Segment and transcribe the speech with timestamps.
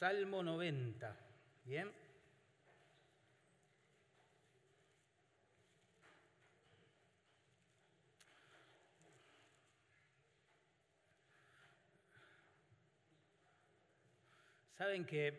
[0.00, 1.14] Salmo 90.
[1.66, 1.92] Bien.
[14.78, 15.38] Saben que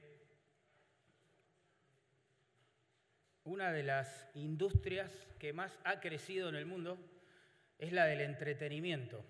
[3.45, 6.99] una de las industrias que más ha crecido en el mundo
[7.79, 9.25] es la del entretenimiento.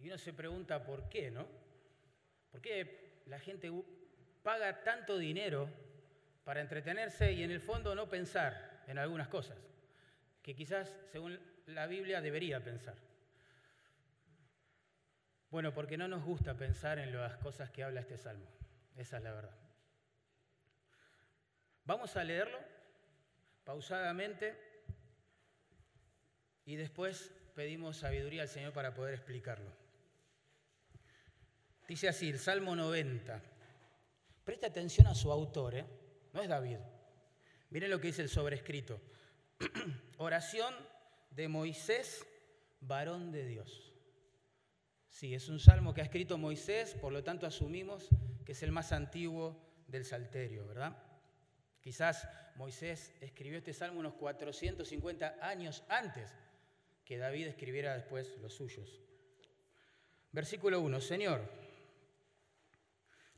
[0.00, 1.65] Y uno se pregunta por qué, ¿no?
[2.56, 3.70] ¿Por qué la gente
[4.42, 5.68] paga tanto dinero
[6.42, 9.58] para entretenerse y en el fondo no pensar en algunas cosas
[10.40, 12.94] que quizás, según la Biblia, debería pensar?
[15.50, 18.48] Bueno, porque no nos gusta pensar en las cosas que habla este salmo.
[18.96, 19.58] Esa es la verdad.
[21.84, 22.58] Vamos a leerlo
[23.64, 24.56] pausadamente
[26.64, 29.85] y después pedimos sabiduría al Señor para poder explicarlo.
[31.88, 33.42] Dice así, el Salmo 90.
[34.44, 35.86] Presta atención a su autor, ¿eh?
[36.32, 36.78] no es David.
[37.70, 39.00] Miren lo que dice el sobrescrito.
[40.18, 40.74] Oración
[41.30, 42.26] de Moisés,
[42.80, 43.92] varón de Dios.
[45.08, 48.08] Sí, es un salmo que ha escrito Moisés, por lo tanto asumimos
[48.44, 50.96] que es el más antiguo del Salterio, ¿verdad?
[51.80, 56.30] Quizás Moisés escribió este salmo unos 450 años antes
[57.04, 59.00] que David escribiera después los suyos.
[60.32, 61.65] Versículo 1, Señor,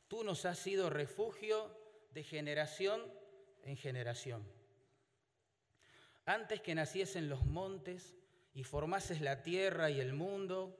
[0.09, 1.71] tú nos has sido refugio
[2.11, 3.01] de generación
[3.63, 4.45] en generación.
[6.25, 8.15] Antes que naciesen los montes
[8.53, 10.77] y formases la tierra y el mundo,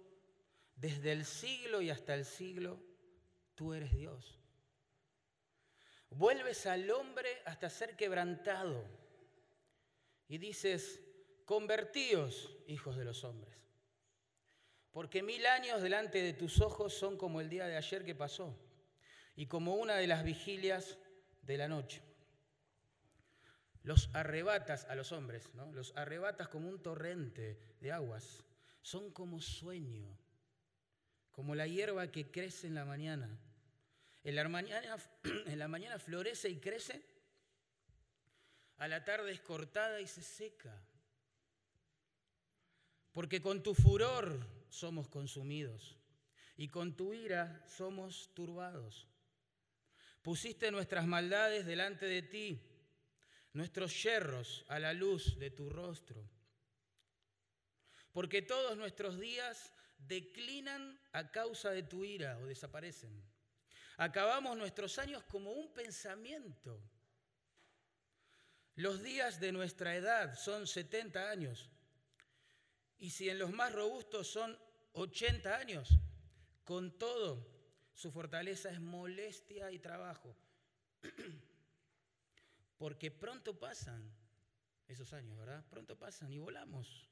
[0.76, 2.82] desde el siglo y hasta el siglo,
[3.56, 4.40] tú eres Dios.
[6.10, 8.84] Vuelves al hombre hasta ser quebrantado.
[10.28, 11.02] Y dices,
[11.46, 13.56] convertíos, hijos de los hombres.
[14.92, 18.69] Porque mil años delante de tus ojos son como el día de ayer que pasó
[19.40, 20.98] y como una de las vigilias
[21.44, 22.02] de la noche.
[23.84, 25.72] Los arrebatas a los hombres, ¿no?
[25.72, 28.44] los arrebatas como un torrente de aguas.
[28.82, 30.18] Son como sueño,
[31.32, 33.30] como la hierba que crece en la mañana
[34.26, 37.02] en la, mañana, en la mañana florece y crece,
[38.78, 40.78] a la tarde es cortada y se seca.
[43.14, 45.98] Porque con tu furor somos consumidos
[46.58, 49.09] y con tu ira somos turbados.
[50.22, 52.62] Pusiste nuestras maldades delante de ti,
[53.54, 56.24] nuestros yerros a la luz de tu rostro.
[58.12, 63.24] Porque todos nuestros días declinan a causa de tu ira o desaparecen.
[63.98, 66.82] Acabamos nuestros años como un pensamiento.
[68.76, 71.70] Los días de nuestra edad son 70 años.
[72.98, 74.58] Y si en los más robustos son
[74.94, 75.90] 80 años,
[76.64, 77.59] con todo,
[78.00, 80.34] su fortaleza es molestia y trabajo.
[82.78, 84.10] Porque pronto pasan
[84.88, 85.66] esos años, ¿verdad?
[85.70, 87.10] Pronto pasan y volamos.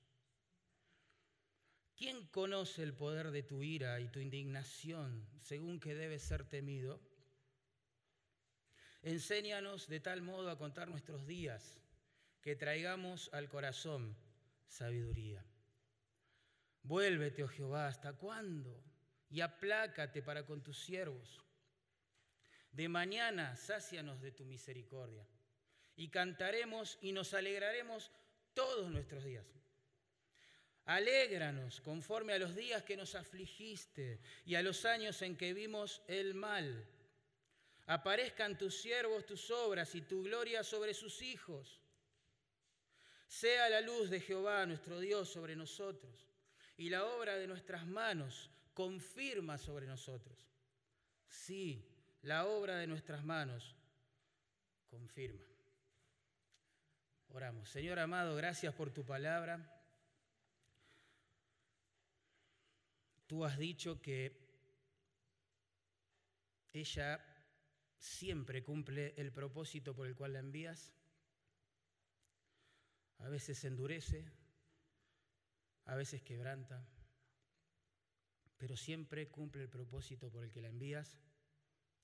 [1.98, 7.02] ¿Quién conoce el poder de tu ira y tu indignación según que debe ser temido?
[9.02, 11.82] Enséñanos de tal modo a contar nuestros días
[12.40, 14.16] que traigamos al corazón
[14.68, 15.46] sabiduría.
[16.84, 18.87] Vuélvete, oh Jehová, ¿hasta cuándo?
[19.30, 21.42] Y aplácate para con tus siervos.
[22.72, 25.28] De mañana sácianos de tu misericordia
[25.96, 28.12] y cantaremos y nos alegraremos
[28.54, 29.46] todos nuestros días.
[30.86, 36.02] Alégranos conforme a los días que nos afligiste y a los años en que vimos
[36.08, 36.88] el mal.
[37.88, 41.82] Aparezcan tus siervos tus obras y tu gloria sobre sus hijos.
[43.28, 46.30] Sea la luz de Jehová nuestro Dios sobre nosotros
[46.78, 50.38] y la obra de nuestras manos confirma sobre nosotros.
[51.28, 51.84] Sí,
[52.22, 53.76] la obra de nuestras manos
[54.88, 55.44] confirma.
[57.30, 57.68] Oramos.
[57.70, 59.82] Señor amado, gracias por tu palabra.
[63.26, 64.46] Tú has dicho que
[66.72, 67.20] ella
[67.98, 70.94] siempre cumple el propósito por el cual la envías.
[73.18, 74.24] A veces endurece,
[75.86, 76.88] a veces quebranta,
[78.58, 81.20] pero siempre cumple el propósito por el que la envías.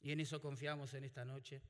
[0.01, 1.61] Y en eso confiamos en esta noche.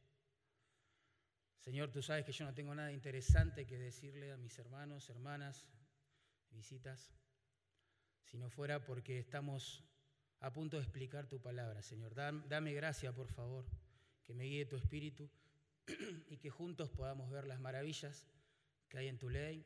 [1.59, 5.67] Señor, tú sabes que yo no tengo nada interesante que decirle a mis hermanos, hermanas,
[6.49, 7.13] visitas
[8.23, 9.83] si no fuera porque estamos
[10.39, 12.13] a punto de explicar tu palabra, Señor.
[12.15, 13.65] Dame gracia, por favor,
[14.23, 15.29] que me guíe tu espíritu
[16.27, 18.27] y que juntos podamos ver las maravillas
[18.89, 19.65] que hay en tu ley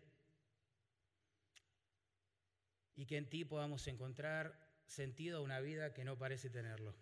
[2.95, 6.95] y que en ti podamos encontrar sentido a una vida que no parece tenerlo.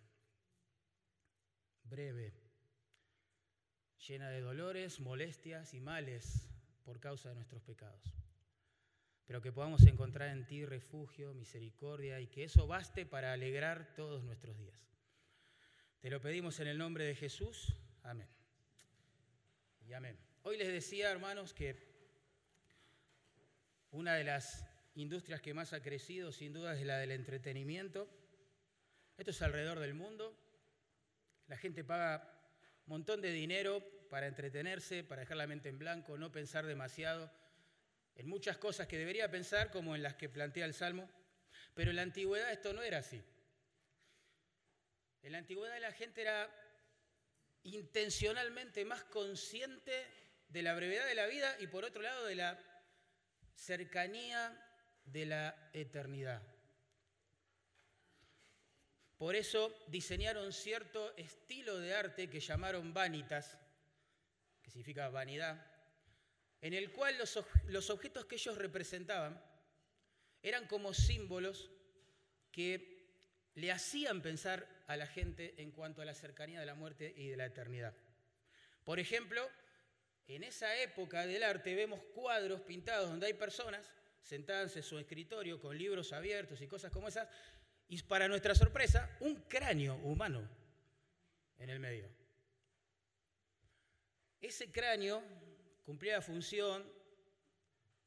[1.83, 2.33] breve,
[4.07, 6.49] llena de dolores, molestias y males
[6.83, 8.01] por causa de nuestros pecados.
[9.27, 14.23] Pero que podamos encontrar en ti refugio, misericordia y que eso baste para alegrar todos
[14.23, 14.87] nuestros días.
[15.99, 17.75] Te lo pedimos en el nombre de Jesús.
[18.03, 18.29] Amén.
[19.87, 20.17] Y amén.
[20.43, 21.75] Hoy les decía, hermanos, que
[23.91, 28.09] una de las industrias que más ha crecido, sin duda, es la del entretenimiento.
[29.17, 30.37] Esto es alrededor del mundo.
[31.47, 32.31] La gente paga
[32.85, 37.31] un montón de dinero para entretenerse, para dejar la mente en blanco, no pensar demasiado
[38.15, 41.09] en muchas cosas que debería pensar, como en las que plantea el Salmo.
[41.73, 43.21] Pero en la antigüedad esto no era así.
[45.21, 46.49] En la antigüedad la gente era
[47.63, 50.05] intencionalmente más consciente
[50.47, 52.59] de la brevedad de la vida y por otro lado de la
[53.55, 54.64] cercanía
[55.05, 56.41] de la eternidad.
[59.17, 63.57] Por eso diseñaron cierto estilo de arte que llamaron vanitas,
[64.61, 65.65] que significa vanidad,
[66.61, 69.41] en el cual los, los objetos que ellos representaban
[70.41, 71.71] eran como símbolos
[72.51, 72.95] que
[73.55, 77.29] le hacían pensar a la gente en cuanto a la cercanía de la muerte y
[77.29, 77.93] de la eternidad.
[78.83, 79.49] Por ejemplo,
[80.27, 83.91] en esa época del arte vemos cuadros pintados donde hay personas
[84.25, 87.29] sentadas en su escritorio con libros abiertos y cosas como esas,
[87.87, 90.49] y para nuestra sorpresa, un cráneo humano
[91.59, 92.09] en el medio.
[94.41, 95.23] Ese cráneo
[95.85, 96.83] cumplía la función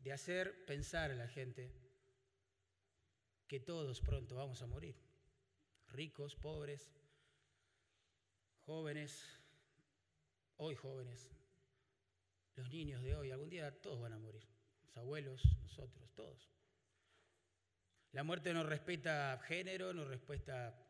[0.00, 1.73] de hacer pensar a la gente
[3.47, 4.97] que todos pronto vamos a morir,
[5.93, 6.93] ricos, pobres,
[8.67, 9.25] jóvenes,
[10.56, 11.31] hoy jóvenes,
[12.56, 14.47] los niños de hoy, algún día todos van a morir,
[14.88, 16.50] los abuelos, nosotros, todos.
[18.12, 20.87] La muerte no respeta género, no respeta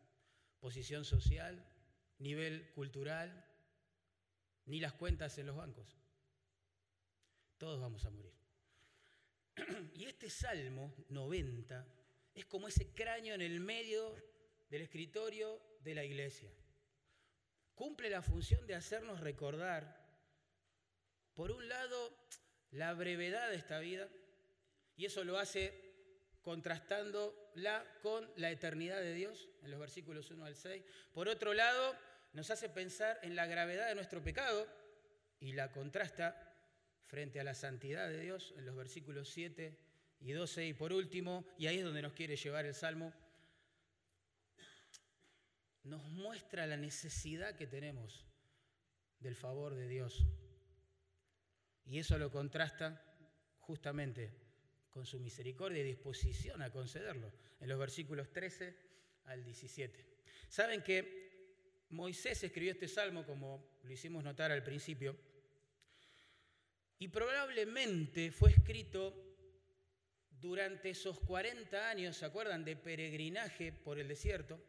[0.60, 1.64] posición social,
[2.18, 3.44] nivel cultural,
[4.66, 5.98] ni las cuentas en los bancos.
[7.56, 8.34] Todos vamos a morir.
[9.94, 11.86] Y este Salmo 90
[12.34, 14.14] es como ese cráneo en el medio
[14.68, 16.52] del escritorio de la iglesia.
[17.74, 20.06] Cumple la función de hacernos recordar,
[21.34, 22.26] por un lado,
[22.72, 24.08] la brevedad de esta vida,
[24.96, 25.88] y eso lo hace
[26.42, 30.82] contrastándola con la eternidad de Dios, en los versículos 1 al 6.
[31.12, 31.94] Por otro lado,
[32.32, 34.66] nos hace pensar en la gravedad de nuestro pecado
[35.40, 36.44] y la contrasta
[37.06, 39.76] frente a la santidad de Dios, en los versículos 7
[40.20, 40.66] y 12.
[40.66, 43.12] Y por último, y ahí es donde nos quiere llevar el Salmo,
[45.84, 48.26] nos muestra la necesidad que tenemos
[49.20, 50.24] del favor de Dios.
[51.88, 53.02] Y eso lo contrasta
[53.60, 54.30] justamente
[54.90, 58.76] con su misericordia y disposición a concederlo, en los versículos 13
[59.24, 60.04] al 17.
[60.48, 65.16] Saben que Moisés escribió este salmo, como lo hicimos notar al principio,
[66.98, 69.24] y probablemente fue escrito
[70.30, 74.60] durante esos 40 años, ¿se acuerdan?, de peregrinaje por el desierto,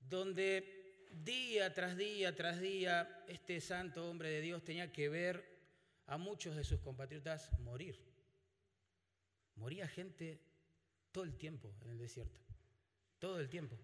[0.00, 0.77] donde
[1.24, 5.44] día tras día tras día este santo hombre de Dios tenía que ver
[6.06, 7.98] a muchos de sus compatriotas morir.
[9.56, 10.40] Moría gente
[11.12, 12.40] todo el tiempo en el desierto,
[13.18, 13.78] todo el tiempo.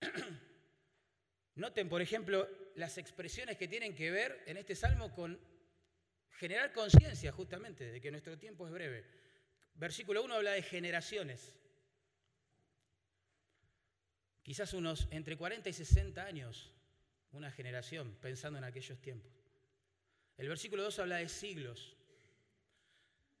[1.56, 5.38] Noten, por ejemplo, las expresiones que tienen que ver en este salmo con
[6.30, 9.04] generar conciencia justamente de que nuestro tiempo es breve.
[9.74, 11.54] Versículo 1 habla de generaciones.
[14.44, 16.70] Quizás unos entre 40 y 60 años,
[17.32, 19.32] una generación, pensando en aquellos tiempos.
[20.36, 21.96] El versículo 2 habla de siglos.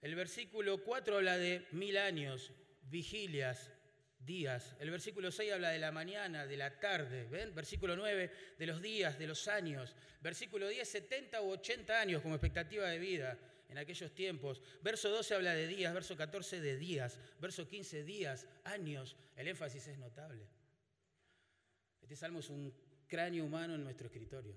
[0.00, 2.52] El versículo 4 habla de mil años,
[2.84, 3.70] vigilias,
[4.18, 4.76] días.
[4.80, 7.24] El versículo 6 habla de la mañana, de la tarde.
[7.52, 9.94] Versículo 9 de los días, de los años.
[10.22, 14.62] Versículo 10, 70 u 80 años como expectativa de vida en aquellos tiempos.
[14.82, 19.16] Verso 12 habla de días, verso 14 de días, verso 15 días, años.
[19.36, 20.48] El énfasis es notable.
[22.04, 22.70] Este salmo es un
[23.08, 24.54] cráneo humano en nuestro escritorio.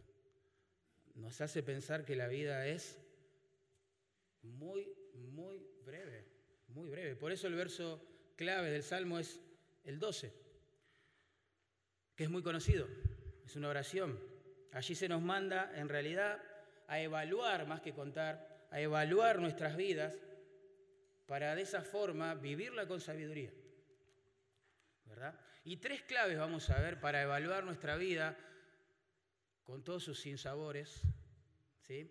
[1.15, 2.99] Nos hace pensar que la vida es
[4.43, 6.25] muy muy breve,
[6.67, 7.15] muy breve.
[7.15, 9.39] Por eso el verso clave del Salmo es
[9.85, 10.33] el 12,
[12.17, 12.85] que es muy conocido,
[13.45, 14.19] es una oración.
[14.73, 16.43] Allí se nos manda en realidad
[16.87, 20.13] a evaluar, más que contar, a evaluar nuestras vidas
[21.27, 23.53] para de esa forma vivirla con sabiduría.
[25.05, 25.46] ¿Verdad?
[25.67, 28.37] Y tres claves vamos a ver para evaluar nuestra vida
[29.65, 31.01] con todos sus sinsabores,
[31.81, 32.09] ¿sí?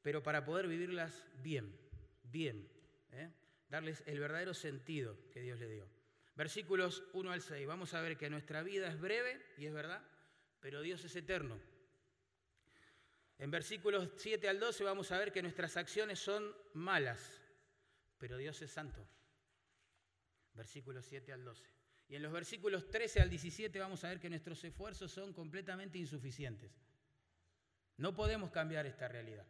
[0.00, 1.88] pero para poder vivirlas bien
[2.30, 2.68] bien,
[3.12, 3.30] ¿eh?
[3.68, 5.88] darles el verdadero sentido que Dios le dio.
[6.34, 7.66] Versículos 1 al 6.
[7.66, 10.02] Vamos a ver que nuestra vida es breve, y es verdad,
[10.60, 11.60] pero Dios es eterno.
[13.38, 17.40] En versículos 7 al 12 vamos a ver que nuestras acciones son malas,
[18.18, 19.06] pero Dios es santo.
[20.54, 21.77] Versículos 7 al 12.
[22.08, 25.98] Y en los versículos 13 al 17 vamos a ver que nuestros esfuerzos son completamente
[25.98, 26.72] insuficientes.
[27.98, 29.46] No podemos cambiar esta realidad,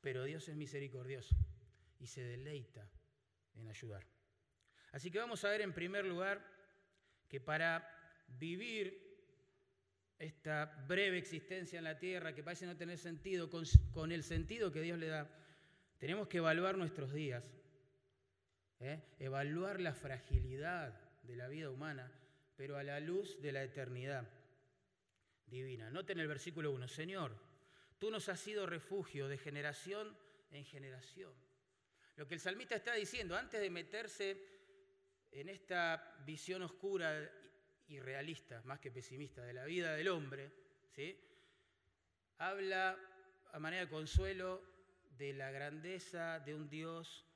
[0.00, 1.36] pero Dios es misericordioso
[2.00, 2.88] y se deleita
[3.54, 4.04] en ayudar.
[4.90, 6.44] Así que vamos a ver en primer lugar
[7.28, 7.88] que para
[8.26, 9.12] vivir
[10.18, 14.80] esta breve existencia en la tierra que parece no tener sentido, con, el sentido que
[14.80, 15.28] Dios le da,
[15.98, 17.44] tenemos que evaluar nuestros días,
[18.80, 19.00] ¿eh?
[19.18, 22.10] evaluar la fragilidad de la vida humana,
[22.56, 24.28] pero a la luz de la eternidad
[25.46, 25.90] divina.
[25.90, 27.36] Noten el versículo 1, Señor,
[27.98, 30.16] tú nos has sido refugio de generación
[30.50, 31.32] en generación.
[32.16, 34.36] Lo que el salmista está diciendo, antes de meterse
[35.30, 37.30] en esta visión oscura
[37.88, 40.52] y realista, más que pesimista, de la vida del hombre,
[40.94, 41.18] ¿sí?
[42.38, 42.98] habla
[43.52, 44.62] a manera de consuelo
[45.16, 47.26] de la grandeza de un Dios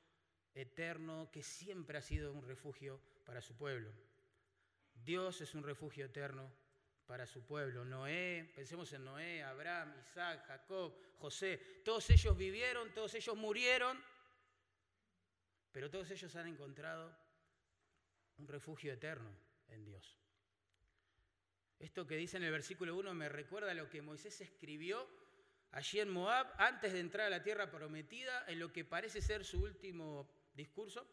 [0.57, 3.91] eterno que siempre ha sido un refugio para su pueblo.
[4.93, 6.51] Dios es un refugio eterno
[7.05, 7.85] para su pueblo.
[7.85, 14.03] Noé, pensemos en Noé, Abraham, Isaac, Jacob, José, todos ellos vivieron, todos ellos murieron,
[15.71, 17.15] pero todos ellos han encontrado
[18.37, 19.29] un refugio eterno
[19.69, 20.17] en Dios.
[21.79, 25.07] Esto que dice en el versículo 1 me recuerda a lo que Moisés escribió
[25.71, 29.45] allí en Moab antes de entrar a la tierra prometida, en lo que parece ser
[29.45, 31.07] su último discurso.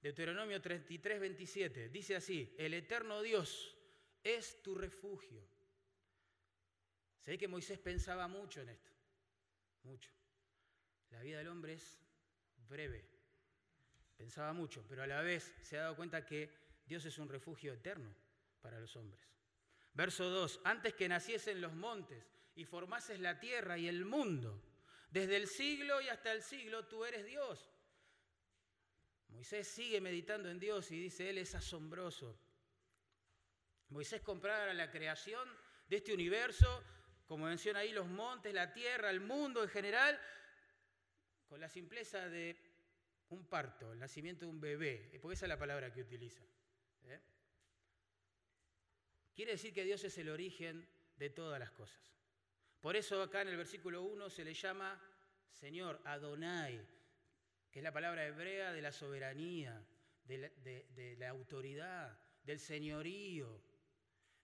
[0.00, 1.88] Deuteronomio 33, 27.
[1.90, 3.76] Dice así, el eterno Dios
[4.24, 5.46] es tu refugio.
[7.24, 8.90] Ve que Moisés pensaba mucho en esto,
[9.84, 10.10] mucho.
[11.10, 12.00] La vida del hombre es
[12.68, 13.08] breve.
[14.16, 16.50] Pensaba mucho, pero a la vez se ha dado cuenta que
[16.84, 18.12] Dios es un refugio eterno
[18.60, 19.22] para los hombres.
[19.94, 22.24] Verso 2, antes que naciesen los montes
[22.54, 24.60] y formases la tierra y el mundo,
[25.10, 27.71] desde el siglo y hasta el siglo tú eres Dios.
[29.42, 32.38] Moisés sigue meditando en Dios y dice, Él es asombroso.
[33.88, 35.48] Moisés compara la creación
[35.88, 36.84] de este universo,
[37.26, 40.16] como menciona ahí, los montes, la tierra, el mundo en general,
[41.48, 42.56] con la simpleza de
[43.30, 46.44] un parto, el nacimiento de un bebé, porque esa es la palabra que utiliza.
[47.06, 47.20] ¿eh?
[49.34, 52.14] Quiere decir que Dios es el origen de todas las cosas.
[52.80, 55.02] Por eso acá en el versículo 1 se le llama
[55.50, 57.01] Señor, Adonai,
[57.72, 59.82] que es la palabra hebrea de la soberanía,
[60.24, 63.62] de la, autoridad, del señorío.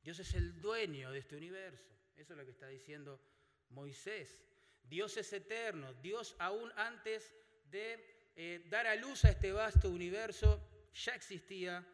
[0.03, 1.93] Dios es el dueño de este universo.
[2.17, 3.21] Eso es lo que está diciendo
[3.69, 4.47] Moisés.
[4.83, 5.93] Dios es eterno.
[5.93, 7.35] Dios aún antes
[7.71, 11.87] de eh, dar a luz a este vasto universo ya existía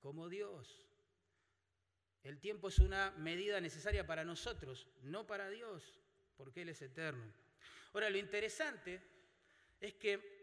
[0.00, 0.84] como Dios.
[2.24, 6.00] El tiempo es una medida necesaria para nosotros, no para Dios,
[6.36, 7.32] porque Él es eterno.
[7.92, 9.00] Ahora, lo interesante
[9.80, 10.37] es que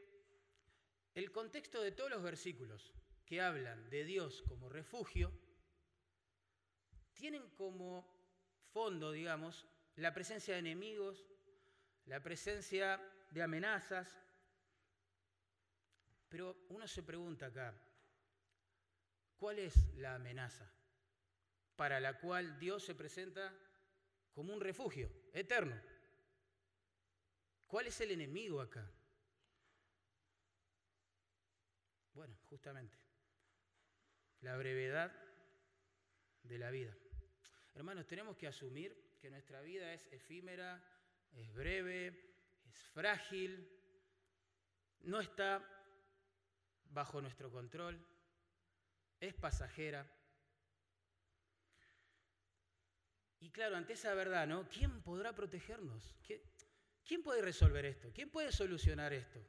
[1.15, 2.93] el contexto de todos los versículos
[3.25, 5.31] que hablan de Dios como refugio
[7.13, 8.07] tienen como
[8.71, 11.25] fondo, digamos, la presencia de enemigos,
[12.05, 14.21] la presencia de amenazas.
[16.29, 17.73] Pero uno se pregunta acá,
[19.37, 20.69] ¿cuál es la amenaza?
[21.75, 23.53] para la cual Dios se presenta
[24.33, 25.79] como un refugio eterno.
[27.67, 28.89] ¿Cuál es el enemigo acá?
[32.13, 32.97] Bueno, justamente,
[34.39, 35.11] la brevedad
[36.43, 36.95] de la vida.
[37.73, 40.81] Hermanos, tenemos que asumir que nuestra vida es efímera,
[41.33, 42.33] es breve,
[42.65, 43.69] es frágil,
[45.01, 45.61] no está
[46.85, 48.01] bajo nuestro control,
[49.19, 50.09] es pasajera.
[53.41, 54.69] Y claro, ante esa verdad, ¿no?
[54.69, 56.15] ¿Quién podrá protegernos?
[57.03, 58.13] ¿Quién puede resolver esto?
[58.13, 59.45] ¿Quién puede solucionar esto?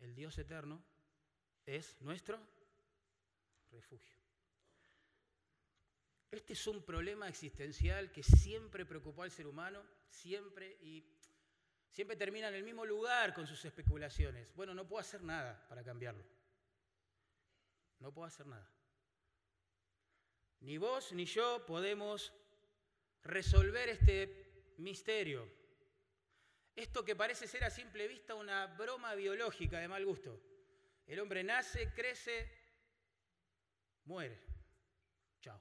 [0.00, 0.82] El Dios eterno
[1.66, 2.40] es nuestro
[3.70, 4.16] refugio.
[6.30, 11.04] Este es un problema existencial que siempre preocupó al ser humano, siempre y
[11.90, 14.54] siempre termina en el mismo lugar con sus especulaciones.
[14.54, 16.24] Bueno, no puedo hacer nada para cambiarlo.
[17.98, 18.70] No puedo hacer nada.
[20.60, 22.32] Ni vos ni yo podemos
[23.24, 25.59] resolver este misterio.
[26.80, 30.40] Esto que parece ser a simple vista una broma biológica de mal gusto.
[31.06, 32.50] El hombre nace, crece,
[34.04, 34.40] muere.
[35.42, 35.60] Chao.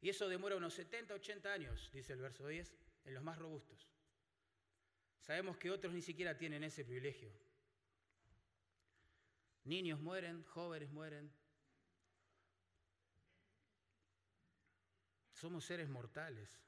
[0.00, 3.88] Y eso demora unos 70, 80 años, dice el verso 10, en los más robustos.
[5.20, 7.32] Sabemos que otros ni siquiera tienen ese privilegio.
[9.62, 11.32] Niños mueren, jóvenes mueren,
[15.34, 16.60] Somos seres mortales.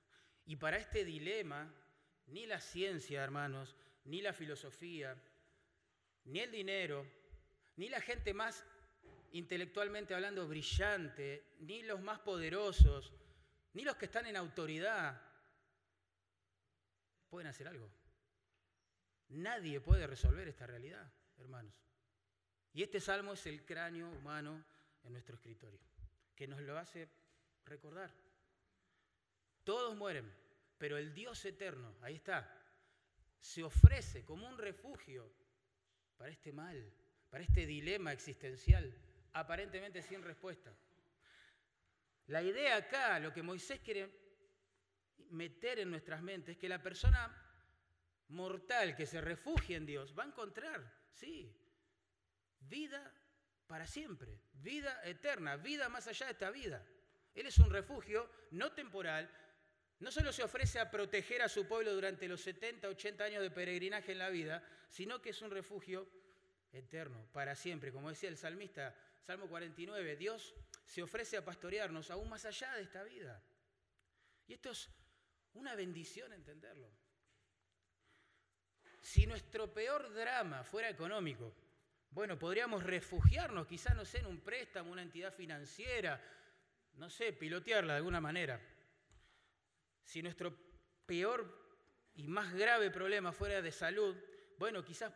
[0.47, 1.73] Y para este dilema,
[2.27, 5.17] ni la ciencia, hermanos, ni la filosofía,
[6.25, 7.07] ni el dinero,
[7.77, 8.65] ni la gente más
[9.33, 13.13] intelectualmente hablando brillante, ni los más poderosos,
[13.73, 15.21] ni los que están en autoridad
[17.29, 17.91] pueden hacer algo.
[19.29, 21.83] Nadie puede resolver esta realidad, hermanos.
[22.73, 24.65] Y este salmo es el cráneo humano
[25.03, 25.81] en nuestro escritorio,
[26.35, 27.09] que nos lo hace
[27.65, 28.13] recordar.
[29.65, 30.33] Todos mueren,
[30.85, 32.47] pero el Dios eterno, ahí está,
[33.41, 35.33] se ofrece como un refugio
[36.15, 36.93] para este mal,
[37.31, 38.95] para este dilema existencial,
[39.33, 40.77] aparentemente sin respuesta.
[42.27, 44.15] La idea acá, lo que Moisés quiere
[45.31, 47.35] meter en nuestras mentes, es que la persona
[48.29, 51.51] mortal que se refugie en Dios va a encontrar, sí,
[52.61, 53.11] vida
[53.67, 56.87] para siempre, vida eterna, vida más allá de esta vida.
[57.35, 59.31] Él es un refugio no temporal,
[60.01, 63.51] no solo se ofrece a proteger a su pueblo durante los 70, 80 años de
[63.51, 66.09] peregrinaje en la vida, sino que es un refugio
[66.73, 67.93] eterno, para siempre.
[67.93, 72.83] Como decía el salmista, Salmo 49, Dios se ofrece a pastorearnos aún más allá de
[72.83, 73.43] esta vida.
[74.47, 74.91] Y esto es
[75.55, 76.91] una bendición entenderlo.
[79.01, 81.55] Si nuestro peor drama fuera económico,
[82.11, 86.21] bueno, podríamos refugiarnos, quizás, no sé, en un préstamo, una entidad financiera,
[86.95, 88.61] no sé, pilotearla de alguna manera.
[90.05, 90.57] Si nuestro
[91.07, 91.65] peor
[92.15, 94.17] y más grave problema fuera de salud,
[94.59, 95.13] bueno, quizás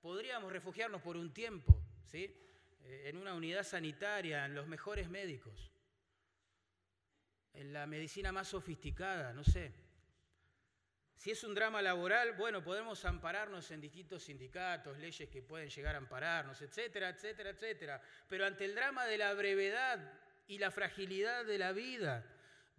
[0.00, 2.36] podríamos refugiarnos por un tiempo, ¿sí?
[2.82, 5.70] Eh, en una unidad sanitaria, en los mejores médicos,
[7.52, 9.72] en la medicina más sofisticada, no sé.
[11.14, 15.94] Si es un drama laboral, bueno, podemos ampararnos en distintos sindicatos, leyes que pueden llegar
[15.94, 18.02] a ampararnos, etcétera, etcétera, etcétera.
[18.26, 20.14] Pero ante el drama de la brevedad
[20.48, 22.24] y la fragilidad de la vida,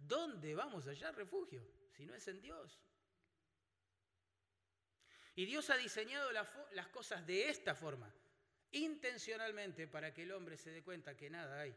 [0.06, 2.80] ¿dónde vamos a hallar refugio si no es en Dios?
[5.34, 8.12] Y Dios ha diseñado las cosas de esta forma,
[8.72, 11.74] intencionalmente, para que el hombre se dé cuenta que nada hay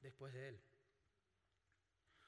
[0.00, 0.60] después de él.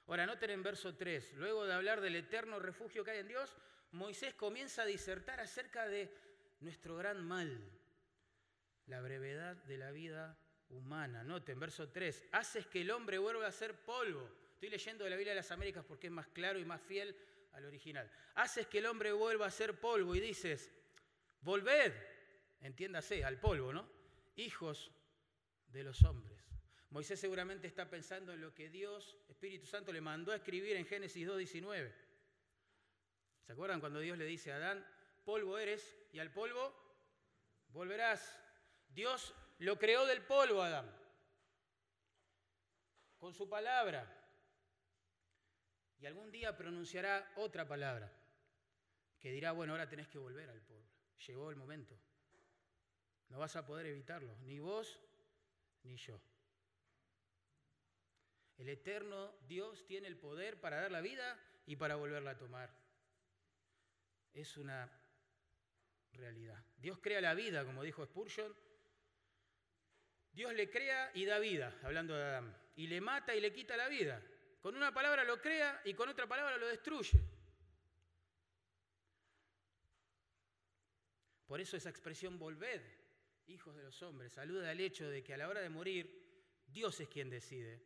[0.07, 3.57] Ahora, noten en verso 3, luego de hablar del eterno refugio que hay en Dios,
[3.92, 6.12] Moisés comienza a disertar acerca de
[6.61, 7.61] nuestro gran mal,
[8.87, 10.37] la brevedad de la vida
[10.68, 11.25] humana.
[11.25, 14.29] Noten, verso 3, haces que el hombre vuelva a ser polvo.
[14.61, 17.16] Estoy leyendo de la Biblia de las Américas porque es más claro y más fiel
[17.53, 18.12] al original.
[18.35, 20.70] Haces que el hombre vuelva a ser polvo y dices,
[21.40, 21.94] volved,
[22.61, 23.88] entiéndase, al polvo, ¿no?
[24.37, 24.92] Hijos
[25.68, 26.44] de los hombres.
[26.90, 30.85] Moisés seguramente está pensando en lo que Dios, Espíritu Santo, le mandó a escribir en
[30.85, 31.94] Génesis 2.19.
[33.46, 34.87] ¿Se acuerdan cuando Dios le dice a Adán,
[35.25, 36.70] polvo eres y al polvo
[37.70, 38.38] volverás?
[38.90, 40.94] Dios lo creó del polvo, Adán,
[43.16, 44.18] con su palabra.
[46.01, 48.11] Y algún día pronunciará otra palabra
[49.19, 50.89] que dirá, bueno, ahora tenés que volver al pueblo.
[51.27, 51.95] Llegó el momento.
[53.29, 54.99] No vas a poder evitarlo, ni vos
[55.83, 56.21] ni yo.
[58.57, 62.75] El eterno Dios tiene el poder para dar la vida y para volverla a tomar.
[64.33, 64.91] Es una
[66.13, 66.65] realidad.
[66.79, 68.55] Dios crea la vida, como dijo Spurgeon.
[70.33, 72.57] Dios le crea y da vida, hablando de Adán.
[72.77, 74.23] Y le mata y le quita la vida.
[74.61, 77.18] Con una palabra lo crea y con otra palabra lo destruye.
[81.46, 82.83] Por eso esa expresión volved,
[83.46, 86.20] hijos de los hombres, saluda al hecho de que a la hora de morir,
[86.66, 87.83] Dios es quien decide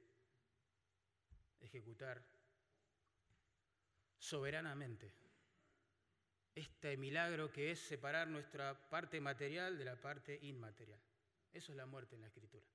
[1.61, 2.23] ejecutar
[4.19, 5.15] soberanamente
[6.55, 11.01] este milagro que es separar nuestra parte material de la parte inmaterial.
[11.53, 12.67] Eso es la muerte en la escritura.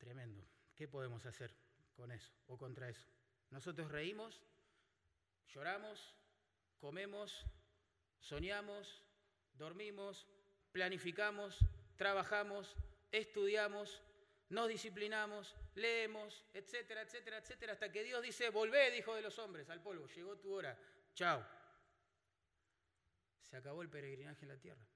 [0.00, 0.42] Tremendo.
[0.74, 1.54] ¿Qué podemos hacer
[1.94, 3.06] con eso o contra eso?
[3.50, 4.40] Nosotros reímos,
[5.46, 6.14] lloramos,
[6.78, 7.44] comemos,
[8.18, 9.04] soñamos,
[9.52, 10.26] dormimos,
[10.72, 11.58] planificamos,
[11.96, 12.74] trabajamos,
[13.12, 14.02] estudiamos,
[14.48, 19.68] nos disciplinamos, leemos, etcétera, etcétera, etcétera, hasta que Dios dice, volvé, hijo de los hombres,
[19.68, 20.78] al polvo, llegó tu hora,
[21.12, 21.46] chao.
[23.42, 24.86] Se acabó el peregrinaje en la tierra.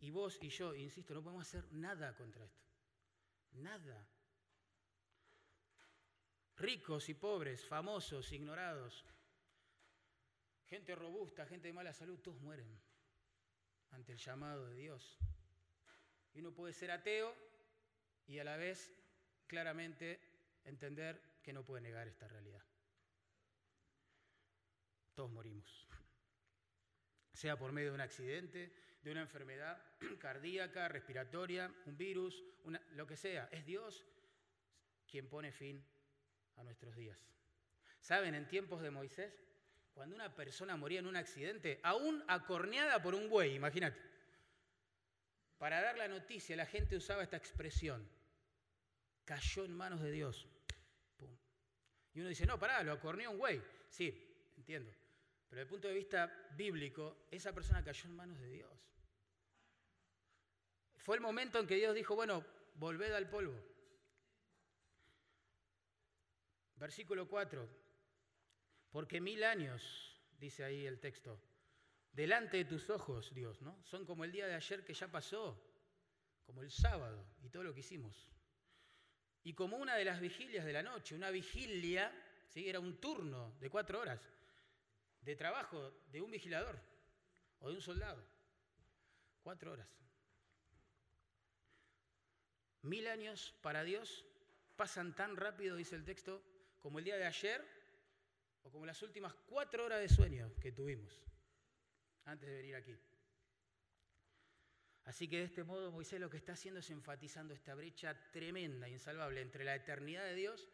[0.00, 2.69] Y vos y yo, insisto, no podemos hacer nada contra esto.
[3.52, 4.06] Nada.
[6.56, 9.04] Ricos y pobres, famosos, ignorados,
[10.66, 12.80] gente robusta, gente de mala salud, todos mueren
[13.90, 15.18] ante el llamado de Dios.
[16.32, 17.34] Y uno puede ser ateo
[18.26, 18.92] y a la vez
[19.46, 20.20] claramente
[20.64, 22.62] entender que no puede negar esta realidad.
[25.14, 25.88] Todos morimos.
[27.32, 29.82] Sea por medio de un accidente, de una enfermedad
[30.18, 32.42] cardíaca, respiratoria, un virus,
[32.92, 33.48] lo que sea.
[33.50, 34.04] Es Dios
[35.06, 35.84] quien pone fin
[36.56, 37.18] a nuestros días.
[38.00, 38.34] ¿Saben?
[38.34, 39.34] En tiempos de Moisés,
[39.92, 44.00] cuando una persona moría en un accidente, aún acorneada por un buey, imagínate,
[45.58, 48.08] para dar la noticia la gente usaba esta expresión,
[49.24, 50.48] cayó en manos de Dios.
[52.12, 53.62] Y uno dice, no, pará, lo acorneó un buey.
[53.88, 54.92] Sí, entiendo.
[55.50, 58.70] Pero desde el punto de vista bíblico, esa persona cayó en manos de Dios.
[60.96, 63.60] Fue el momento en que Dios dijo, bueno, volved al polvo.
[66.76, 67.68] Versículo 4.
[68.92, 71.40] Porque mil años, dice ahí el texto,
[72.12, 73.82] delante de tus ojos, Dios, ¿no?
[73.82, 75.60] Son como el día de ayer que ya pasó,
[76.44, 78.30] como el sábado y todo lo que hicimos.
[79.42, 82.12] Y como una de las vigilias de la noche, una vigilia,
[82.46, 82.68] ¿sí?
[82.68, 84.20] era un turno de cuatro horas
[85.22, 86.80] de trabajo de un vigilador
[87.60, 88.24] o de un soldado.
[89.42, 89.88] Cuatro horas.
[92.82, 94.24] Mil años para Dios
[94.76, 96.42] pasan tan rápido, dice el texto,
[96.80, 97.62] como el día de ayer
[98.62, 101.20] o como las últimas cuatro horas de sueño que tuvimos
[102.24, 102.96] antes de venir aquí.
[105.04, 108.88] Así que de este modo Moisés lo que está haciendo es enfatizando esta brecha tremenda,
[108.88, 110.68] insalvable, entre la eternidad de Dios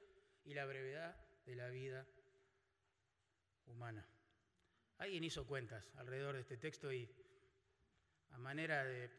[0.45, 2.07] y la brevedad de la vida
[3.67, 4.07] humana.
[4.99, 7.09] Alguien hizo cuentas alrededor de este texto y
[8.31, 9.11] a manera de,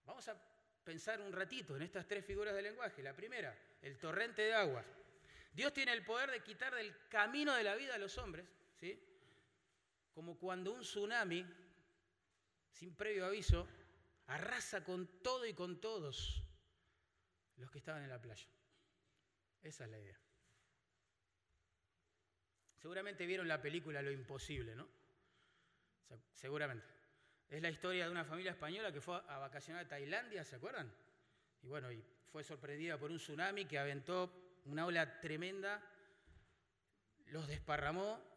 [0.06, 0.36] Vamos a
[0.84, 3.02] pensar un ratito en estas tres figuras del lenguaje.
[3.02, 4.86] La primera, el torrente de aguas.
[5.54, 8.46] Dios tiene el poder de quitar del camino de la vida a los hombres,
[8.82, 9.02] ¿sí?
[10.18, 11.46] Como cuando un tsunami,
[12.72, 13.68] sin previo aviso,
[14.26, 16.42] arrasa con todo y con todos
[17.58, 18.48] los que estaban en la playa.
[19.62, 20.20] Esa es la idea.
[22.78, 24.90] Seguramente vieron la película Lo Imposible, ¿no?
[26.34, 26.88] seguramente.
[27.48, 30.92] Es la historia de una familia española que fue a vacacionar a Tailandia, ¿se acuerdan?
[31.62, 35.80] Y bueno, y fue sorprendida por un tsunami que aventó una ola tremenda,
[37.28, 38.37] los desparramó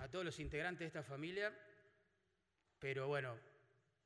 [0.00, 1.54] a todos los integrantes de esta familia,
[2.78, 3.38] pero bueno,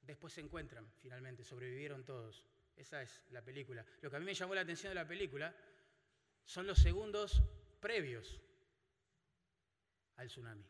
[0.02, 2.44] después se encuentran finalmente, sobrevivieron todos.
[2.76, 3.87] Esa es la película.
[4.00, 5.54] Lo que a mí me llamó la atención de la película
[6.44, 7.40] son los segundos
[7.80, 8.40] previos
[10.16, 10.66] al tsunami.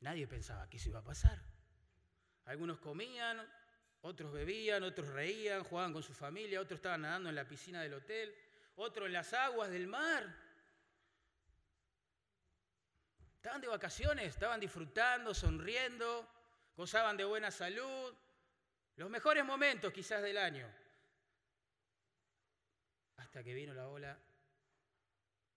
[0.00, 1.40] Nadie pensaba que eso iba a pasar.
[2.46, 3.40] Algunos comían,
[4.02, 7.94] otros bebían, otros reían, jugaban con su familia, otros estaban nadando en la piscina del
[7.94, 8.34] hotel,
[8.74, 10.43] otros en las aguas del mar.
[13.44, 16.26] Estaban de vacaciones, estaban disfrutando, sonriendo,
[16.74, 18.14] gozaban de buena salud,
[18.96, 20.66] los mejores momentos quizás del año
[23.18, 24.18] hasta que vino la ola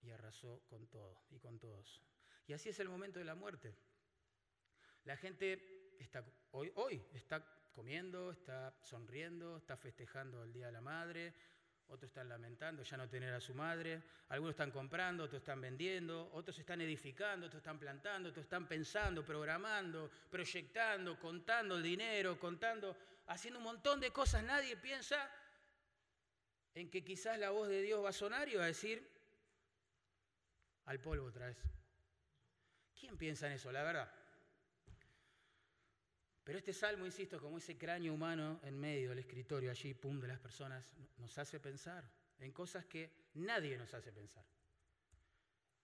[0.01, 2.01] y arrasó con todo y con todos.
[2.45, 3.73] Y así es el momento de la muerte.
[5.05, 10.81] La gente está, hoy, hoy está comiendo, está sonriendo, está festejando el Día de la
[10.81, 11.33] Madre,
[11.89, 16.29] otros están lamentando ya no tener a su madre, algunos están comprando, otros están vendiendo,
[16.33, 22.95] otros están edificando, otros están plantando, otros están pensando, programando, proyectando, contando el dinero, contando,
[23.27, 24.43] haciendo un montón de cosas.
[24.43, 25.29] Nadie piensa
[26.73, 29.07] en que quizás la voz de Dios va a sonar y va a decir,
[30.85, 31.57] al polvo otra vez.
[32.99, 33.71] ¿Quién piensa en eso?
[33.71, 34.11] La verdad.
[36.47, 40.29] Pero este salmo, insisto, como ese cráneo humano en medio del escritorio allí, pum, de
[40.29, 44.45] las personas, nos hace pensar en cosas que nadie nos hace pensar.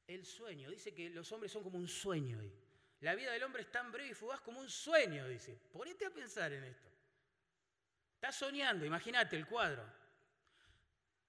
[0.08, 2.50] El sueño, dice que los hombres son como un sueño hoy.
[3.02, 5.60] La vida del hombre es tan breve y fugaz como un sueño, dice.
[5.70, 6.90] Ponete a pensar en esto.
[8.16, 9.84] Estás soñando, imagínate el cuadro.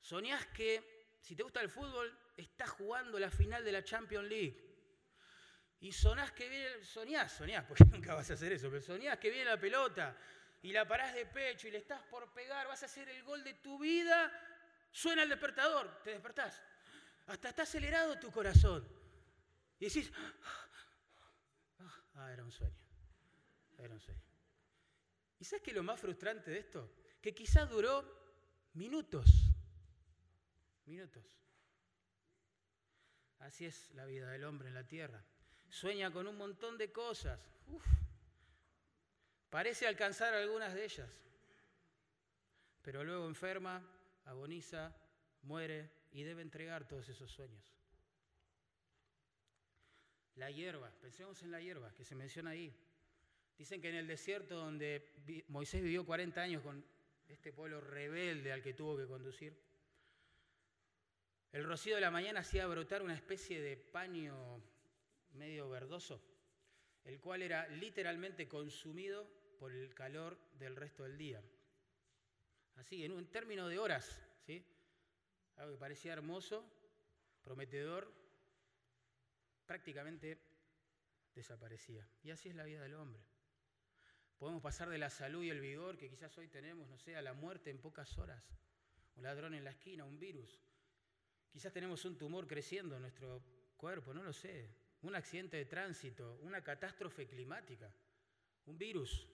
[0.00, 4.73] Soñás que, si te gusta el fútbol, estás jugando la final de la Champions League
[5.80, 9.30] y sonás que viene, soñás, soñás, porque nunca vas a hacer eso, pero soñás que
[9.30, 10.16] viene la pelota
[10.62, 13.44] y la parás de pecho y le estás por pegar, vas a hacer el gol
[13.44, 14.32] de tu vida,
[14.90, 16.62] suena el despertador, te despertás.
[17.26, 18.86] Hasta está acelerado tu corazón.
[19.78, 20.10] Y decís,
[22.14, 22.78] ah, era un sueño,
[23.76, 24.22] era un sueño.
[25.38, 26.94] ¿Y sabes qué es lo más frustrante de esto?
[27.20, 28.02] Que quizás duró
[28.72, 29.28] minutos,
[30.86, 31.26] minutos.
[33.40, 35.22] Así es la vida del hombre en la tierra
[35.74, 37.40] sueña con un montón de cosas.
[39.50, 41.20] Parece alcanzar algunas de ellas,
[42.82, 43.82] pero luego enferma,
[44.24, 44.94] agoniza,
[45.42, 47.74] muere y debe entregar todos esos sueños.
[50.36, 52.72] La hierba, pensemos en la hierba que se menciona ahí.
[53.58, 55.12] Dicen que en el desierto donde
[55.48, 56.84] Moisés vivió 40 años con
[57.28, 59.56] este pueblo rebelde al que tuvo que conducir,
[61.52, 64.60] el rocío de la mañana hacía brotar una especie de paño
[65.34, 66.22] medio verdoso,
[67.04, 71.42] el cual era literalmente consumido por el calor del resto del día.
[72.76, 74.64] Así, en un término de horas, ¿sí?
[75.56, 76.64] algo que parecía hermoso,
[77.42, 78.12] prometedor,
[79.66, 80.38] prácticamente
[81.34, 82.08] desaparecía.
[82.22, 83.22] Y así es la vida del hombre.
[84.38, 87.22] Podemos pasar de la salud y el vigor que quizás hoy tenemos, no sé, a
[87.22, 88.44] la muerte en pocas horas.
[89.16, 90.60] Un ladrón en la esquina, un virus.
[91.52, 93.42] Quizás tenemos un tumor creciendo en nuestro
[93.76, 97.92] cuerpo, no lo sé un accidente de tránsito, una catástrofe climática,
[98.66, 99.28] un virus,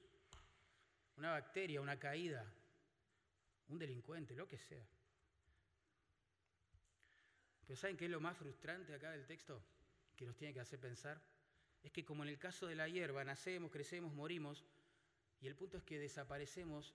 [1.17, 2.45] una bacteria, una caída,
[3.69, 4.85] un delincuente, lo que sea.
[7.67, 9.63] Pero ¿saben qué es lo más frustrante acá del texto?
[10.17, 11.23] Que nos tiene que hacer pensar.
[11.85, 14.65] Es que como en el caso de la hierba, nacemos, crecemos, morimos,
[15.41, 16.93] y el punto es que desaparecemos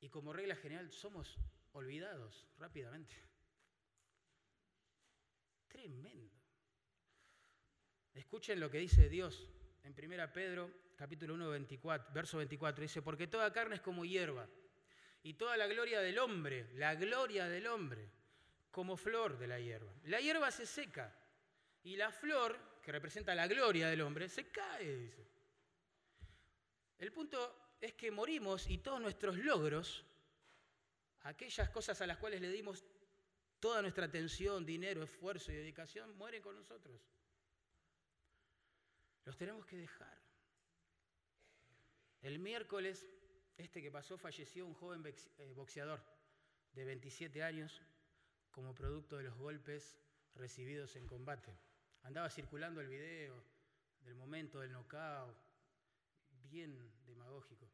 [0.00, 1.38] y como regla general somos
[1.72, 3.14] olvidados rápidamente.
[5.68, 6.45] Tremendo.
[8.16, 9.46] Escuchen lo que dice Dios
[9.84, 12.82] en 1 Pedro capítulo 1, 24, verso 24.
[12.82, 14.48] Dice, porque toda carne es como hierba,
[15.22, 18.08] y toda la gloria del hombre, la gloria del hombre,
[18.70, 19.92] como flor de la hierba.
[20.04, 21.14] La hierba se seca,
[21.84, 25.12] y la flor, que representa la gloria del hombre, se cae.
[26.98, 30.04] El punto es que morimos y todos nuestros logros,
[31.22, 32.82] aquellas cosas a las cuales le dimos
[33.60, 37.00] toda nuestra atención, dinero, esfuerzo y dedicación, mueren con nosotros.
[39.26, 40.16] Los tenemos que dejar.
[42.22, 43.06] El miércoles,
[43.56, 45.04] este que pasó, falleció un joven
[45.38, 46.00] eh, boxeador
[46.72, 47.82] de 27 años
[48.52, 49.98] como producto de los golpes
[50.36, 51.52] recibidos en combate.
[52.02, 53.42] Andaba circulando el video
[54.00, 55.36] del momento del knockout,
[56.44, 57.68] bien demagógico.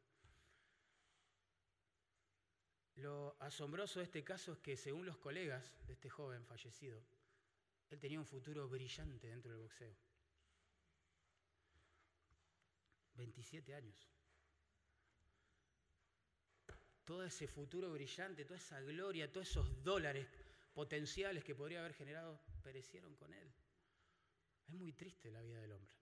[2.95, 6.99] Lo asombroso de este caso es que según los colegas de este joven fallecido,
[7.91, 9.95] él tenía un futuro brillante dentro del boxeo.
[13.15, 14.07] 27 años.
[17.05, 20.27] Todo ese futuro brillante, toda esa gloria, todos esos dólares
[20.73, 23.53] potenciales que podría haber generado, perecieron con él.
[24.67, 25.93] Es muy triste la vida del hombre.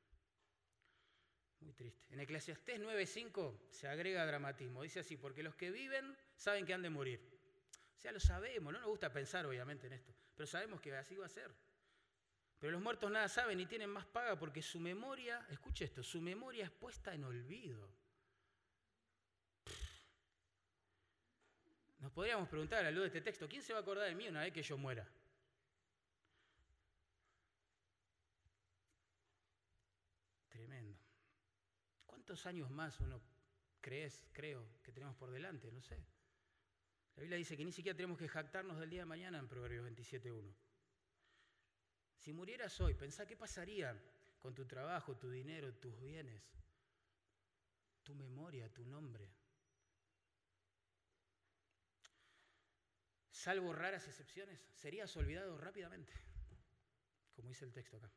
[1.59, 2.07] Muy triste.
[2.09, 4.83] En Eclesiastés 9:5 se agrega dramatismo.
[4.83, 7.19] Dice así, porque los que viven saben que han de morir.
[7.95, 11.15] O sea, lo sabemos, no nos gusta pensar obviamente en esto, pero sabemos que así
[11.15, 11.51] va a ser.
[12.61, 16.21] Pero los muertos nada saben ni tienen más paga porque su memoria, escuche esto, su
[16.21, 17.89] memoria es puesta en olvido.
[21.97, 24.13] Nos podríamos preguntar a la luz de este texto, ¿quién se va a acordar de
[24.13, 25.11] mí una vez que yo muera?
[30.49, 30.99] Tremendo.
[32.05, 33.19] ¿Cuántos años más uno
[33.81, 35.71] crees, creo, que tenemos por delante?
[35.71, 35.97] No sé.
[37.15, 39.83] La Biblia dice que ni siquiera tenemos que jactarnos del día de mañana en Proverbios
[39.89, 40.53] 27.1.
[42.21, 43.99] Si murieras hoy, pensá qué pasaría
[44.37, 46.43] con tu trabajo, tu dinero, tus bienes,
[48.03, 49.27] tu memoria, tu nombre.
[53.31, 56.13] Salvo raras excepciones, serías olvidado rápidamente,
[57.35, 58.11] como dice el texto acá.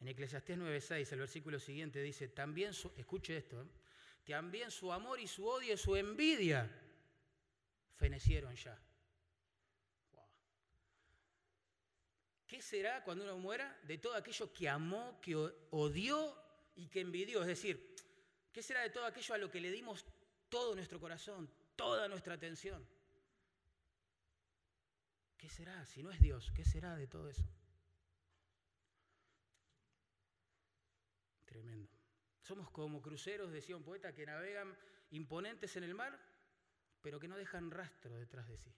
[0.00, 3.68] En Eclesiastés 9:6, el versículo siguiente dice, también su, escuche esto, ¿eh?
[4.24, 6.68] también su amor y su odio y su envidia
[7.94, 8.76] fenecieron ya.
[12.52, 15.34] ¿Qué será cuando uno muera de todo aquello que amó, que
[15.70, 16.36] odió
[16.76, 17.40] y que envidió?
[17.40, 17.96] Es decir,
[18.52, 20.04] ¿qué será de todo aquello a lo que le dimos
[20.50, 22.86] todo nuestro corazón, toda nuestra atención?
[25.38, 25.86] ¿Qué será?
[25.86, 27.48] Si no es Dios, ¿qué será de todo eso?
[31.46, 31.90] Tremendo.
[32.42, 34.76] Somos como cruceros, decía un poeta, que navegan
[35.08, 36.20] imponentes en el mar,
[37.00, 38.74] pero que no dejan rastro detrás de sí.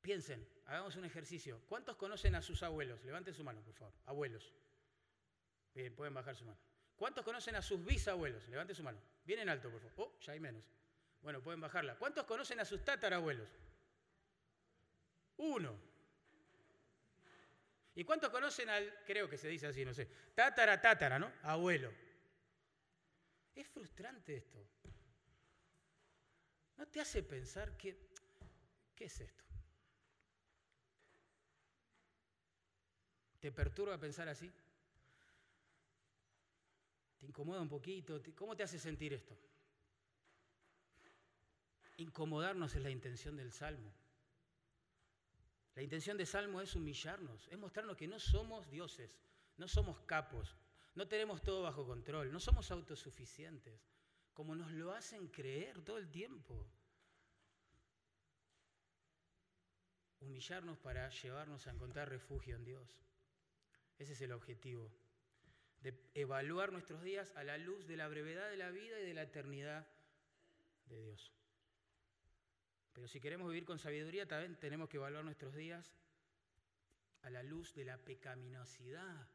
[0.00, 1.60] Piensen, hagamos un ejercicio.
[1.68, 3.04] ¿Cuántos conocen a sus abuelos?
[3.04, 3.94] Levanten su mano, por favor.
[4.06, 4.54] Abuelos.
[5.74, 6.58] Bien, pueden bajar su mano.
[6.96, 8.48] ¿Cuántos conocen a sus bisabuelos?
[8.48, 9.00] Levanten su mano.
[9.24, 9.94] Bien en alto, por favor.
[9.96, 10.64] Oh, ya hay menos.
[11.22, 11.96] Bueno, pueden bajarla.
[11.96, 13.48] ¿Cuántos conocen a sus tatarabuelos?
[15.36, 15.78] Uno.
[17.94, 21.32] ¿Y cuántos conocen al, creo que se dice así, no sé, tatara, tatara, ¿no?
[21.42, 21.92] Abuelo.
[23.54, 24.66] Es frustrante esto.
[26.76, 27.96] ¿No te hace pensar que,
[28.94, 29.44] qué es esto?
[33.40, 34.52] ¿Te perturba pensar así?
[37.18, 38.22] ¿Te incomoda un poquito?
[38.34, 39.36] ¿Cómo te hace sentir esto?
[41.96, 43.92] Incomodarnos es la intención del Salmo.
[45.74, 49.10] La intención del Salmo es humillarnos, es mostrarnos que no somos dioses,
[49.56, 50.56] no somos capos,
[50.94, 53.80] no tenemos todo bajo control, no somos autosuficientes,
[54.34, 56.66] como nos lo hacen creer todo el tiempo.
[60.20, 63.00] Humillarnos para llevarnos a encontrar refugio en Dios.
[64.00, 64.90] Ese es el objetivo,
[65.82, 69.12] de evaluar nuestros días a la luz de la brevedad de la vida y de
[69.12, 69.86] la eternidad
[70.86, 71.30] de Dios.
[72.94, 75.94] Pero si queremos vivir con sabiduría, también tenemos que evaluar nuestros días
[77.20, 79.28] a la luz de la pecaminosidad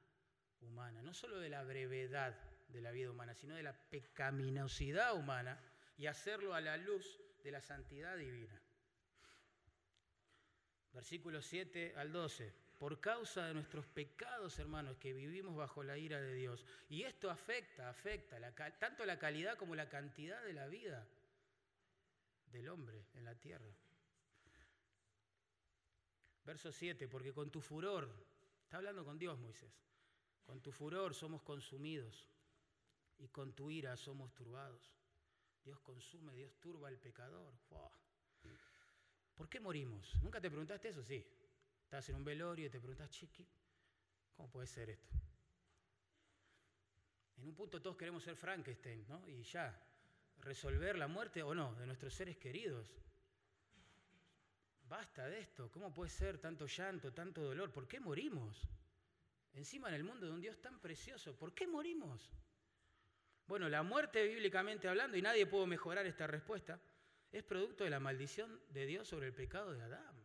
[0.62, 2.36] humana, no solo de la brevedad
[2.68, 5.62] de la vida humana, sino de la pecaminosidad humana
[5.96, 8.60] y hacerlo a la luz de la santidad divina.
[10.92, 16.20] Versículos 7 al 12 por causa de nuestros pecados, hermanos, que vivimos bajo la ira
[16.20, 16.66] de Dios.
[16.90, 18.38] Y esto afecta, afecta
[18.78, 21.08] tanto la calidad como la cantidad de la vida
[22.52, 23.74] del hombre en la tierra.
[26.44, 28.10] Verso 7, porque con tu furor,
[28.64, 29.72] está hablando con Dios Moisés,
[30.46, 32.28] con tu furor somos consumidos
[33.18, 34.94] y con tu ira somos turbados.
[35.64, 37.52] Dios consume, Dios turba al pecador.
[39.34, 40.14] ¿Por qué morimos?
[40.22, 41.04] ¿Nunca te preguntaste eso?
[41.04, 41.26] Sí.
[41.86, 43.48] Estás en un velorio y te preguntas, chiqui,
[44.36, 45.14] ¿cómo puede ser esto?
[47.38, 49.26] En un punto todos queremos ser Frankenstein, ¿no?
[49.30, 49.80] Y ya,
[50.40, 52.92] resolver la muerte o no de nuestros seres queridos.
[54.90, 57.72] Basta de esto, ¿cómo puede ser tanto llanto, tanto dolor?
[57.72, 58.68] ¿Por qué morimos?
[59.54, 62.32] Encima en el mundo de un Dios tan precioso, ¿por qué morimos?
[63.46, 66.82] Bueno, la muerte bíblicamente hablando, y nadie puede mejorar esta respuesta,
[67.32, 70.25] es producto de la maldición de Dios sobre el pecado de Adán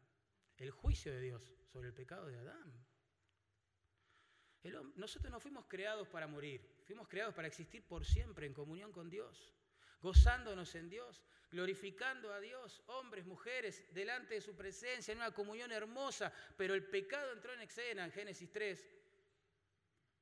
[0.61, 1.43] el juicio de Dios
[1.73, 2.87] sobre el pecado de Adán.
[4.97, 9.09] nosotros no fuimos creados para morir, fuimos creados para existir por siempre en comunión con
[9.09, 9.55] Dios,
[10.03, 15.73] gozándonos en Dios, glorificando a Dios, hombres, mujeres, delante de su presencia, en una comunión
[15.73, 18.87] hermosa, pero el pecado entró en escena en Génesis 3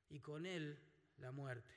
[0.09, 0.79] y con él
[1.17, 1.69] la muerte.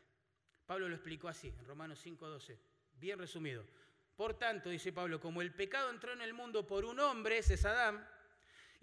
[0.65, 2.59] Pablo lo explicó así, en Romanos 5:12,
[2.95, 3.67] bien resumido.
[4.15, 7.55] Por tanto, dice Pablo, como el pecado entró en el mundo por un hombre, ese
[7.55, 8.07] es Adán,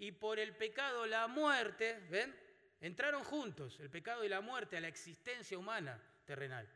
[0.00, 2.34] y por el pecado la muerte, ¿ven?
[2.80, 6.66] Entraron juntos el pecado y la muerte a la existencia humana terrenal.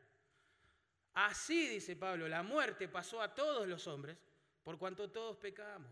[1.15, 4.19] Así, dice Pablo, la muerte pasó a todos los hombres
[4.63, 5.91] por cuanto todos pecamos.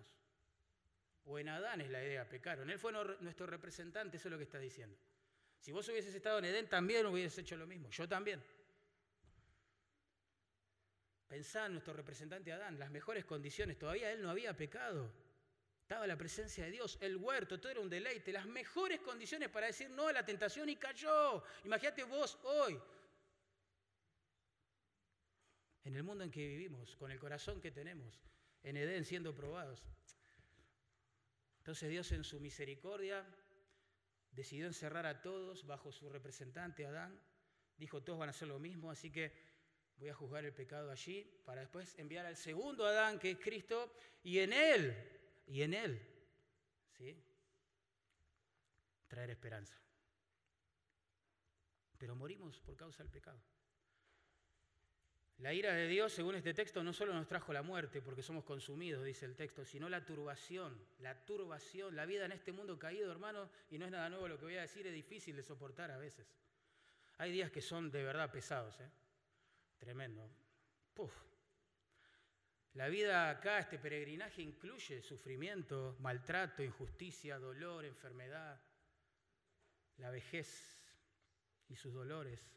[1.24, 2.68] O en Adán es la idea, pecaron.
[2.68, 4.98] Él fue nuestro representante, eso es lo que está diciendo.
[5.58, 7.88] Si vos hubieses estado en Edén, también hubieses hecho lo mismo.
[7.88, 8.44] Yo también.
[11.28, 13.78] Pensá en nuestro representante Adán, las mejores condiciones.
[13.78, 15.10] Todavía él no había pecado.
[15.82, 19.66] Estaba la presencia de Dios, el huerto, todo era un deleite, las mejores condiciones para
[19.66, 21.44] decir no a la tentación y cayó.
[21.64, 22.80] Imagínate vos hoy,
[25.84, 28.22] en el mundo en que vivimos, con el corazón que tenemos,
[28.62, 29.82] en Edén siendo probados.
[31.58, 33.26] Entonces Dios en su misericordia
[34.30, 37.20] decidió encerrar a todos bajo su representante Adán.
[37.76, 39.32] Dijo, todos van a hacer lo mismo, así que
[39.96, 43.94] voy a juzgar el pecado allí para después enviar al segundo Adán, que es Cristo,
[44.22, 46.00] y en él y en Él,
[46.96, 47.16] ¿sí?
[49.08, 49.78] Traer esperanza.
[51.98, 53.40] Pero morimos por causa del pecado.
[55.38, 58.44] La ira de Dios, según este texto, no solo nos trajo la muerte porque somos
[58.44, 63.10] consumidos, dice el texto, sino la turbación, la turbación, la vida en este mundo caído,
[63.10, 65.90] hermano, y no es nada nuevo lo que voy a decir, es difícil de soportar
[65.90, 66.26] a veces.
[67.18, 68.90] Hay días que son de verdad pesados, ¿eh?
[69.78, 70.30] Tremendo.
[70.94, 71.12] Puf.
[72.74, 78.58] La vida acá, este peregrinaje, incluye sufrimiento, maltrato, injusticia, dolor, enfermedad,
[79.98, 80.80] la vejez
[81.68, 82.50] y sus dolores,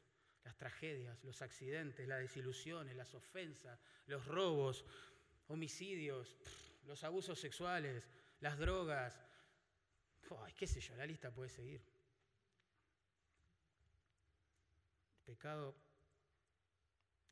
[0.45, 4.85] las tragedias, los accidentes, las desilusiones, las ofensas, los robos,
[5.47, 6.37] homicidios,
[6.85, 8.07] los abusos sexuales,
[8.39, 9.21] las drogas.
[10.43, 11.81] Ay, qué sé yo, la lista puede seguir.
[15.17, 15.75] El pecado,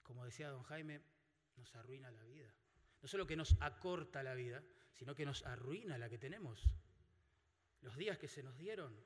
[0.01, 1.01] como decía don Jaime,
[1.55, 2.53] nos arruina la vida.
[3.03, 6.63] No solo que nos acorta la vida, sino que nos arruina la que tenemos.
[7.81, 8.97] Los días que se nos dieron.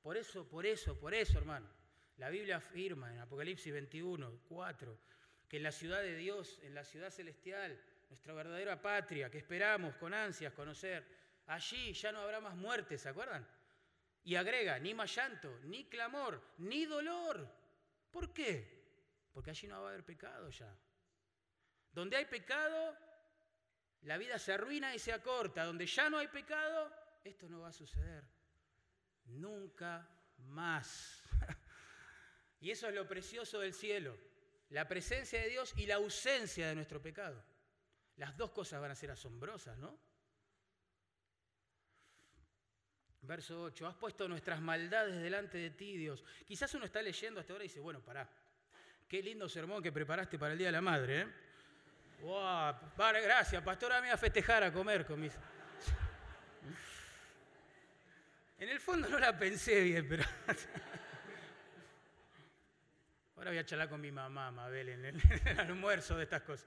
[0.00, 1.68] Por eso, por eso, por eso, hermano.
[2.16, 4.98] La Biblia afirma en Apocalipsis 21, 4,
[5.46, 7.78] que en la ciudad de Dios, en la ciudad celestial,
[8.08, 11.06] nuestra verdadera patria, que esperamos con ansias conocer,
[11.44, 13.46] allí ya no habrá más muerte, ¿se acuerdan?
[14.24, 17.46] Y agrega, ni más llanto, ni clamor, ni dolor.
[18.10, 19.28] ¿Por qué?
[19.30, 20.74] Porque allí no va a haber pecado ya.
[21.92, 22.96] Donde hay pecado,
[24.02, 25.64] la vida se arruina y se acorta.
[25.64, 26.92] Donde ya no hay pecado,
[27.24, 28.24] esto no va a suceder.
[29.26, 31.22] Nunca más.
[32.60, 34.16] y eso es lo precioso del cielo.
[34.70, 37.42] La presencia de Dios y la ausencia de nuestro pecado.
[38.16, 39.98] Las dos cosas van a ser asombrosas, ¿no?
[43.22, 46.24] Verso 8, has puesto nuestras maldades delante de ti, Dios.
[46.46, 48.30] Quizás uno está leyendo hasta ahora y dice, bueno, pará,
[49.08, 51.45] qué lindo sermón que preparaste para el Día de la Madre, ¿eh?
[52.20, 55.32] Wow, gracias, pastor, a mí a festejar, a comer con mis...
[58.58, 60.24] En el fondo no la pensé bien, pero...
[63.36, 66.66] Ahora voy a charlar con mi mamá, Mabel, en el almuerzo de estas cosas.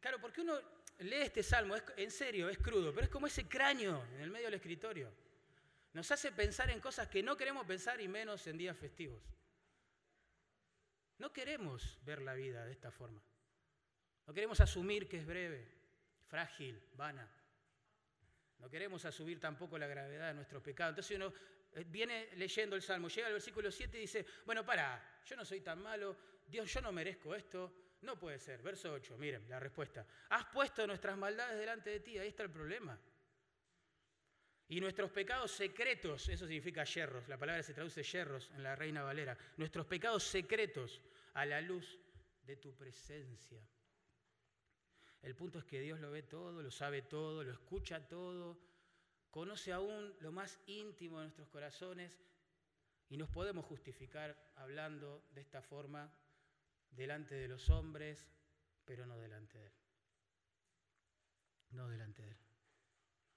[0.00, 0.58] Claro, porque uno
[1.00, 4.46] lee este salmo, en serio, es crudo, pero es como ese cráneo en el medio
[4.46, 5.12] del escritorio.
[5.92, 9.22] Nos hace pensar en cosas que no queremos pensar y menos en días festivos.
[11.20, 13.22] No queremos ver la vida de esta forma.
[14.26, 15.68] No queremos asumir que es breve,
[16.26, 17.30] frágil, vana.
[18.58, 20.92] No queremos asumir tampoco la gravedad de nuestros pecados.
[20.92, 21.32] Entonces uno
[21.74, 25.44] eh, viene leyendo el Salmo, llega al versículo 7 y dice, bueno, para, yo no
[25.44, 26.16] soy tan malo,
[26.46, 28.62] Dios, yo no merezco esto, no puede ser.
[28.62, 30.06] Verso 8, miren la respuesta.
[30.30, 32.98] Has puesto nuestras maldades delante de ti, ahí está el problema.
[34.70, 39.02] Y nuestros pecados secretos, eso significa yerros, la palabra se traduce yerros en la Reina
[39.02, 41.02] Valera, nuestros pecados secretos
[41.34, 41.98] a la luz
[42.44, 43.60] de tu presencia.
[45.22, 48.60] El punto es que Dios lo ve todo, lo sabe todo, lo escucha todo,
[49.32, 52.16] conoce aún lo más íntimo de nuestros corazones
[53.08, 56.14] y nos podemos justificar hablando de esta forma
[56.92, 58.24] delante de los hombres,
[58.84, 59.72] pero no delante de Él.
[61.72, 62.49] No delante de Él.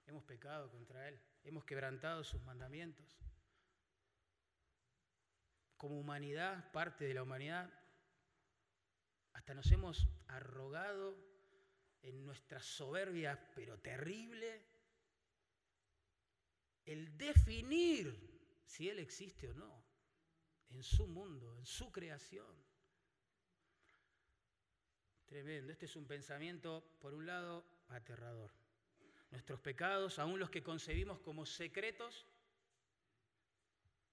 [0.05, 3.17] Hemos pecado contra Él, hemos quebrantado sus mandamientos.
[5.77, 7.71] Como humanidad, parte de la humanidad,
[9.33, 11.17] hasta nos hemos arrogado
[12.01, 14.65] en nuestra soberbia, pero terrible,
[16.85, 19.83] el definir si Él existe o no
[20.69, 22.63] en su mundo, en su creación.
[25.25, 25.71] Tremendo.
[25.71, 28.51] Este es un pensamiento, por un lado, aterrador.
[29.33, 32.27] Nuestros pecados, aun los que concebimos como secretos,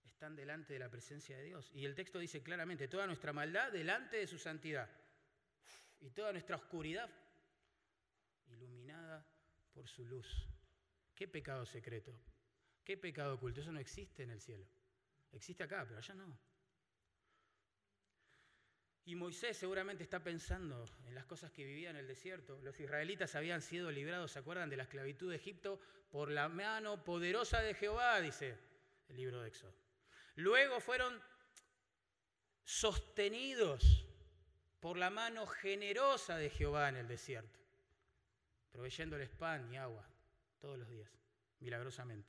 [0.03, 1.71] están delante de la presencia de Dios.
[1.75, 4.89] Y el texto dice claramente, toda nuestra maldad delante de su santidad.
[6.01, 7.11] Y toda nuestra oscuridad
[8.47, 9.23] iluminada
[9.75, 10.49] por su luz.
[11.14, 12.18] ¿Qué pecado secreto?
[12.83, 13.61] ¿Qué pecado oculto?
[13.61, 14.64] Eso no existe en el cielo.
[15.33, 16.39] Existe acá, pero allá no.
[19.05, 22.61] Y Moisés seguramente está pensando en las cosas que vivía en el desierto.
[22.62, 25.80] Los israelitas habían sido librados, ¿se acuerdan de la esclavitud de Egipto?
[26.11, 28.57] Por la mano poderosa de Jehová, dice
[29.09, 29.74] el libro de Éxodo.
[30.36, 31.20] Luego fueron
[32.64, 34.07] sostenidos
[34.80, 37.59] por la mano generosa de Jehová en el desierto,
[38.70, 40.07] proveyéndoles pan y agua
[40.59, 41.11] todos los días,
[41.59, 42.28] milagrosamente.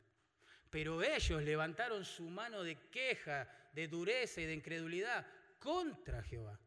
[0.70, 5.28] Pero ellos levantaron su mano de queja, de dureza y de incredulidad
[5.62, 6.60] contra Jehová.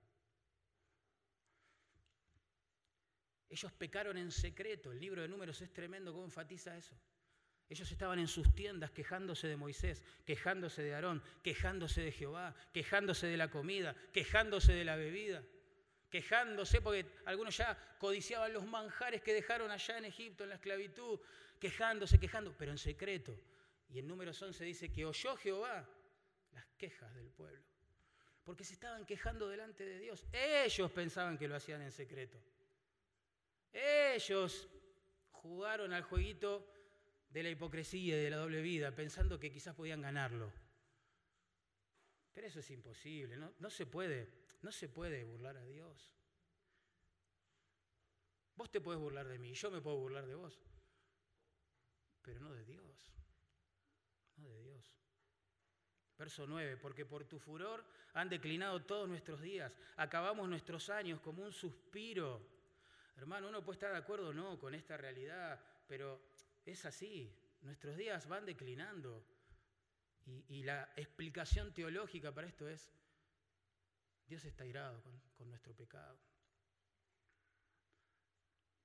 [3.49, 4.92] Ellos pecaron en secreto.
[4.92, 6.97] El libro de números es tremendo cómo enfatiza eso.
[7.68, 13.26] Ellos estaban en sus tiendas quejándose de Moisés, quejándose de Aarón, quejándose de Jehová, quejándose
[13.26, 15.42] de la comida, quejándose de la bebida,
[16.11, 21.18] quejándose porque algunos ya codiciaban los manjares que dejaron allá en Egipto en la esclavitud,
[21.59, 23.40] quejándose, quejando, pero en secreto.
[23.88, 25.88] Y en números 11 dice que oyó Jehová
[26.53, 27.74] las quejas del pueblo
[28.45, 30.26] porque se estaban quejando delante de Dios.
[30.32, 32.38] Ellos pensaban que lo hacían en secreto.
[33.72, 34.68] Ellos
[35.30, 36.70] jugaron al jueguito
[37.30, 40.53] de la hipocresía y de la doble vida, pensando que quizás podían ganarlo.
[42.32, 44.28] Pero eso es imposible, no, no se puede,
[44.62, 46.14] no se puede burlar a Dios.
[48.57, 50.61] Vos te puedes burlar de mí, yo me puedo burlar de vos,
[52.22, 53.12] pero no de Dios,
[54.36, 55.03] no de Dios.
[56.16, 61.42] Verso 9, porque por tu furor han declinado todos nuestros días, acabamos nuestros años como
[61.42, 62.40] un suspiro.
[63.16, 66.20] Hermano, uno puede estar de acuerdo o no con esta realidad, pero
[66.64, 69.24] es así, nuestros días van declinando.
[70.48, 72.90] Y, la explicación teológica para esto es,
[74.26, 76.18] Dios está irado con, nuestro pecado.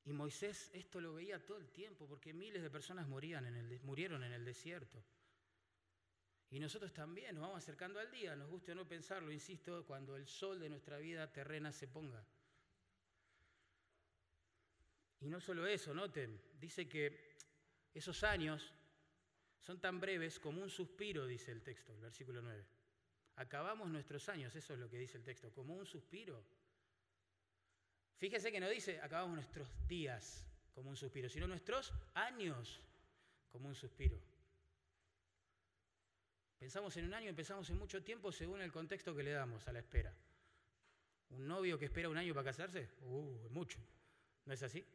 [0.04, 3.46] Y Moisés esto lo veía todo el tiempo, porque miles de personas morían
[3.84, 5.02] murieron en el desierto.
[6.52, 10.16] Y nosotros también nos vamos acercando al día, nos guste o no pensarlo, insisto, cuando
[10.16, 12.26] el sol de nuestra vida terrena se ponga.
[15.22, 17.36] Y no solo eso, noten, dice que
[17.94, 18.74] esos años
[19.60, 22.66] son tan breves como un suspiro, dice el texto, el versículo 9.
[23.36, 26.44] Acabamos nuestros años, eso es lo que dice el texto, como un suspiro.
[28.18, 32.82] Fíjese que no dice acabamos nuestros días como un suspiro, sino nuestros años
[33.50, 34.20] como un suspiro.
[36.60, 39.72] Pensamos en un año, empezamos en mucho tiempo según el contexto que le damos a
[39.72, 40.14] la espera.
[41.30, 42.90] ¿Un novio que espera un año para casarse?
[43.02, 43.80] Uh, es mucho.
[44.44, 44.86] ¿No es así?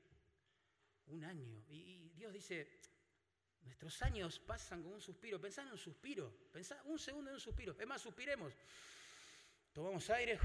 [1.07, 1.65] Un año.
[1.69, 2.81] Y, Dios dice,
[3.63, 5.41] nuestros años pasan como un suspiro.
[5.41, 6.31] Pensá en un suspiro.
[6.53, 7.75] Pensá un segundo en un suspiro.
[7.79, 8.53] Es más, suspiremos.
[9.73, 10.39] Tomamos aire,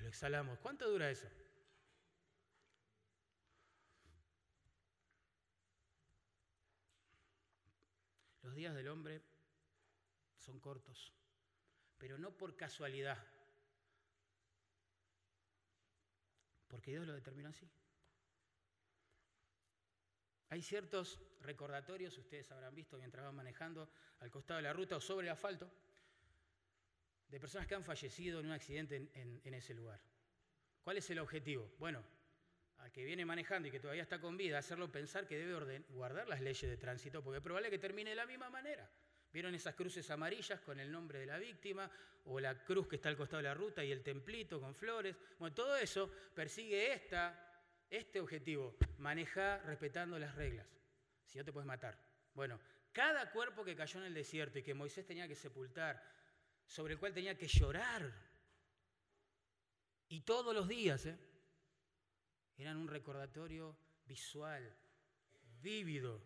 [0.00, 0.60] lo exhalamos.
[0.60, 1.26] ¿Cuánto dura eso?
[8.42, 9.37] Los días del hombre
[10.48, 11.12] son cortos,
[11.98, 13.22] pero no por casualidad,
[16.68, 17.70] porque Dios lo determinó así.
[20.48, 23.90] Hay ciertos recordatorios, ustedes habrán visto mientras van manejando
[24.20, 25.70] al costado de la ruta o sobre el asfalto,
[27.28, 30.00] de personas que han fallecido en un accidente en, ese lugar.
[30.80, 31.70] ¿Cuál es el objetivo?
[31.78, 32.02] Bueno,
[32.78, 36.26] al que viene manejando y que todavía está con vida, hacerlo pensar que debe guardar
[36.26, 38.90] las leyes de tránsito, porque es probable que termine de la misma manera.
[39.32, 41.90] ¿Vieron esas cruces amarillas con el nombre de la víctima?
[42.24, 45.16] O la cruz que está al costado de la ruta y el templito con flores.
[45.38, 48.76] Bueno, todo eso persigue esta, este objetivo.
[48.98, 50.66] Maneja respetando las reglas.
[51.24, 51.98] Si no te puedes matar.
[52.34, 52.58] Bueno,
[52.92, 56.02] cada cuerpo que cayó en el desierto y que Moisés tenía que sepultar,
[56.66, 58.12] sobre el cual tenía que llorar,
[60.08, 61.18] y todos los días, ¿eh?
[62.56, 63.76] eran un recordatorio
[64.06, 64.74] visual,
[65.60, 66.22] vívido,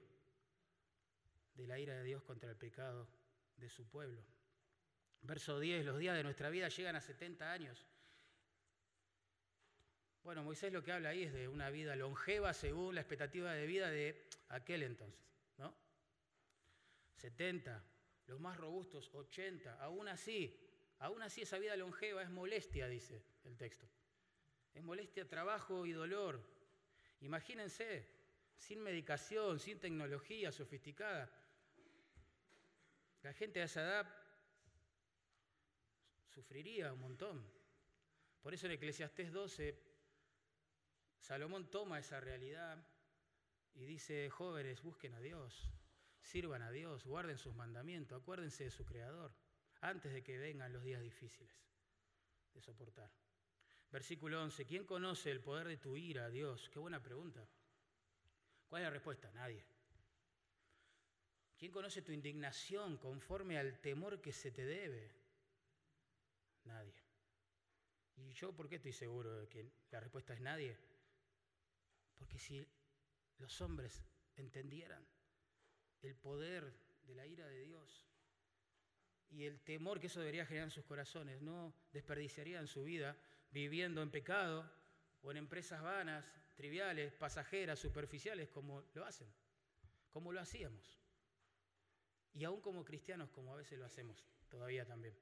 [1.55, 3.09] de la ira de Dios contra el pecado
[3.57, 4.23] de su pueblo.
[5.23, 7.87] Verso 10, los días de nuestra vida llegan a 70 años.
[10.25, 13.67] Bueno, Moisés lo que habla ahí es de una vida longeva según la expectativa de
[13.67, 15.21] vida de aquel entonces,
[15.59, 15.75] ¿no?
[17.17, 17.85] 70,
[18.27, 20.59] los más robustos 80, aún así,
[20.99, 23.87] aún así esa vida longeva es molestia, dice el texto.
[24.75, 26.41] Es molestia, trabajo y dolor.
[27.21, 28.09] Imagínense,
[28.57, 31.31] sin medicación, sin tecnología sofisticada,
[33.23, 34.07] la gente de esa edad
[36.27, 37.47] sufriría un montón.
[38.41, 39.79] Por eso en Eclesiastés 12,
[41.19, 42.85] Salomón toma esa realidad
[43.75, 45.71] y dice, jóvenes, busquen a Dios,
[46.21, 49.33] sirvan a Dios, guarden sus mandamientos, acuérdense de su Creador,
[49.81, 51.55] antes de que vengan los días difíciles
[52.53, 53.11] de soportar.
[53.91, 56.69] Versículo 11, ¿quién conoce el poder de tu ira, Dios?
[56.71, 57.47] Qué buena pregunta.
[58.67, 59.31] ¿Cuál es la respuesta?
[59.33, 59.72] Nadie.
[61.63, 65.13] ¿Quién conoce tu indignación conforme al temor que se te debe?
[66.65, 67.01] Nadie.
[68.17, 70.77] ¿Y yo por qué estoy seguro de que la respuesta es nadie?
[72.17, 72.67] Porque si
[73.39, 74.03] los hombres
[74.35, 75.07] entendieran
[76.01, 78.09] el poder de la ira de Dios
[79.31, 83.17] y el temor que eso debería generar en sus corazones, no desperdiciarían su vida
[83.53, 84.69] viviendo en pecado
[85.21, 86.25] o en empresas vanas,
[86.57, 89.33] triviales, pasajeras, superficiales, como lo hacen,
[90.11, 91.02] como lo hacíamos.
[92.35, 95.15] Y aún como cristianos, como a veces lo hacemos todavía también.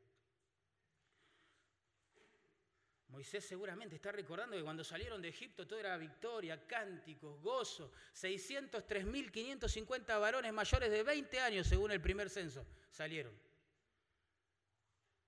[3.09, 7.93] Moisés seguramente está recordando que cuando salieron de Egipto todo era victoria, cánticos, gozo.
[8.15, 13.37] 603.550 varones mayores de 20 años, según el primer censo, salieron.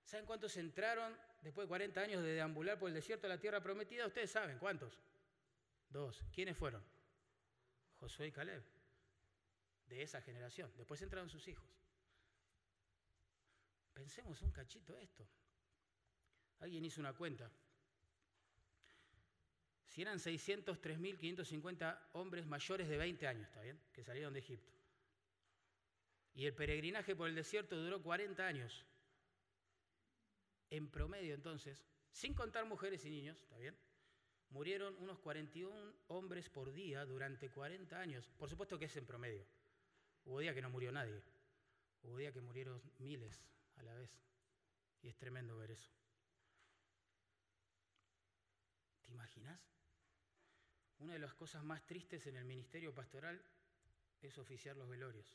[0.05, 3.61] ¿Saben cuántos entraron después de 40 años de deambular por el desierto de la tierra
[3.61, 4.07] prometida?
[4.07, 4.97] Ustedes saben cuántos.
[5.89, 6.23] Dos.
[6.33, 6.81] ¿Quiénes fueron?
[7.99, 8.63] Josué y Caleb
[9.87, 10.71] de esa generación.
[10.77, 11.65] Después entraron sus hijos.
[13.93, 15.27] Pensemos un cachito esto.
[16.59, 17.49] Alguien hizo una cuenta.
[19.87, 23.79] Si eran 603.550 hombres mayores de 20 años, ¿está bien?
[23.93, 24.71] Que salieron de Egipto.
[26.33, 28.85] Y el peregrinaje por el desierto duró 40 años.
[30.71, 33.77] En promedio, entonces, sin contar mujeres y niños, ¿está bien?
[34.53, 38.31] murieron unos 41 hombres por día durante 40 años.
[38.37, 39.43] Por supuesto que es en promedio.
[40.25, 41.21] Hubo días que no murió nadie.
[42.03, 43.45] Hubo días que murieron miles
[43.77, 44.09] a la vez.
[45.01, 45.91] Y es tremendo ver eso.
[49.05, 49.59] ¿Te imaginas?
[50.99, 53.41] Una de las cosas más tristes en el ministerio pastoral
[54.21, 55.27] es oficiar los velorios.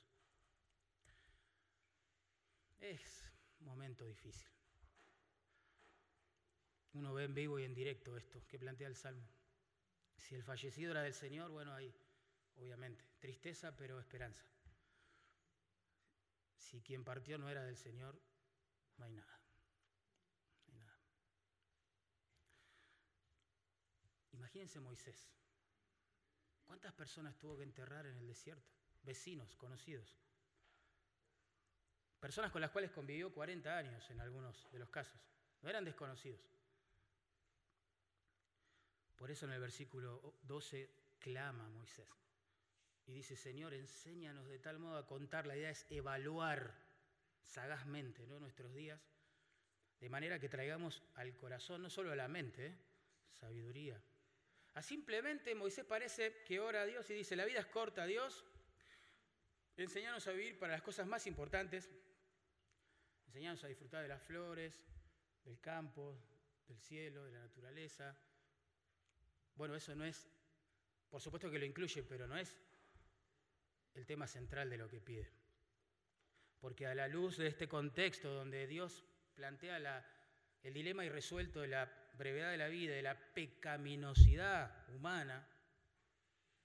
[2.80, 3.30] Es
[3.60, 4.48] momento difícil.
[6.94, 9.28] Uno ve en vivo y en directo esto que plantea el Salmo.
[10.16, 11.94] Si el fallecido era del Señor, bueno, ahí,
[12.56, 14.42] obviamente, tristeza, pero esperanza.
[16.68, 18.20] Si quien partió no era del Señor,
[18.98, 19.40] no hay nada.
[24.32, 25.30] Imagínense Moisés.
[26.66, 28.70] ¿Cuántas personas tuvo que enterrar en el desierto?
[29.02, 30.14] Vecinos, conocidos.
[32.20, 35.18] Personas con las cuales convivió 40 años en algunos de los casos.
[35.62, 36.42] No eran desconocidos.
[39.16, 42.27] Por eso en el versículo 12 clama Moisés
[43.08, 45.46] y dice, Señor, enséñanos de tal modo a contar.
[45.46, 46.74] La idea es evaluar
[47.42, 49.00] sagazmente nuestros días,
[49.98, 52.78] de manera que traigamos al corazón, no solo a la mente, ¿eh?
[53.32, 54.00] sabiduría.
[54.74, 58.44] A simplemente Moisés parece que ora a Dios y dice, la vida es corta, Dios,
[59.78, 61.90] enséñanos a vivir para las cosas más importantes,
[63.26, 64.84] enséñanos a disfrutar de las flores,
[65.44, 66.22] del campo,
[66.68, 68.14] del cielo, de la naturaleza,
[69.54, 70.28] bueno, eso no es,
[71.08, 72.54] por supuesto que lo incluye, pero no es
[73.94, 75.30] el tema central de lo que pide.
[76.60, 80.04] Porque a la luz de este contexto donde Dios plantea
[80.62, 85.46] el dilema irresuelto de la brevedad de la vida, de la pecaminosidad humana,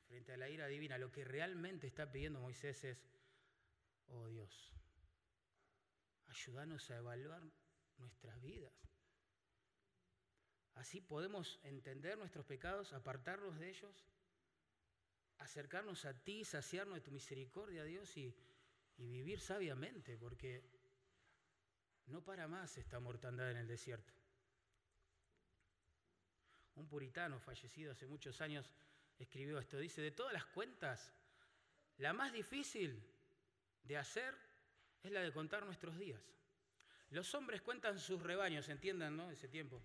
[0.07, 3.07] frente a la ira divina, lo que realmente está pidiendo Moisés es,
[4.07, 4.73] oh Dios,
[6.27, 7.43] ayúdanos a evaluar
[7.97, 8.73] nuestras vidas.
[10.75, 14.05] Así podemos entender nuestros pecados, apartarnos de ellos,
[15.43, 18.33] acercarnos a ti, saciarnos de tu misericordia, Dios, y,
[18.97, 20.63] vivir sabiamente, porque
[22.07, 24.13] no para más esta mortandad en el desierto.
[26.75, 28.71] Un puritano fallecido hace muchos años
[29.19, 29.77] escribió esto.
[29.77, 31.11] Dice, de todas las cuentas,
[31.97, 33.03] la más difícil
[33.83, 34.35] de hacer
[35.03, 36.21] es la de contar nuestros días.
[37.09, 39.29] Los hombres cuentan sus rebaños, entiendan, ¿no?
[39.29, 39.81] Ese tiempo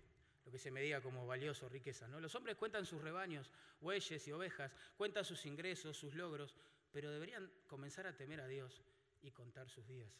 [0.49, 2.07] lo que se medía como valioso, riqueza.
[2.07, 2.19] ¿no?
[2.19, 6.55] Los hombres cuentan sus rebaños, bueyes y ovejas, cuentan sus ingresos, sus logros,
[6.91, 8.81] pero deberían comenzar a temer a Dios
[9.21, 10.11] y contar sus días.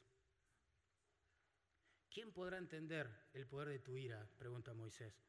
[2.13, 4.23] ¿Quién podrá entender el poder de tu ira?
[4.38, 5.19] pregunta Moisés.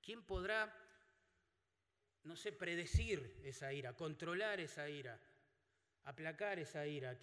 [0.00, 0.72] ¿Quién podrá,
[2.22, 5.20] no sé, predecir esa ira, controlar esa ira,
[6.04, 7.18] aplacar esa ira?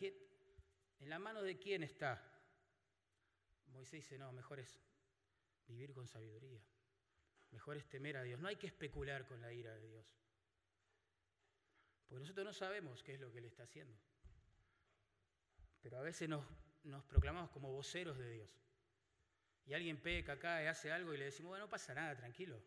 [1.00, 2.22] ¿En la mano de quién está?
[3.68, 4.82] Moisés dice, no, mejor es
[5.68, 6.62] vivir con sabiduría.
[7.52, 8.40] Mejor es temer a Dios.
[8.40, 10.06] No hay que especular con la ira de Dios.
[12.08, 13.98] Porque nosotros no sabemos qué es lo que Él está haciendo.
[15.82, 16.46] Pero a veces nos,
[17.08, 18.50] proclamamos como voceros de Dios.
[19.66, 22.62] Y alguien peca acá y hace algo y le decimos, bueno, no pasa nada, tranquilo.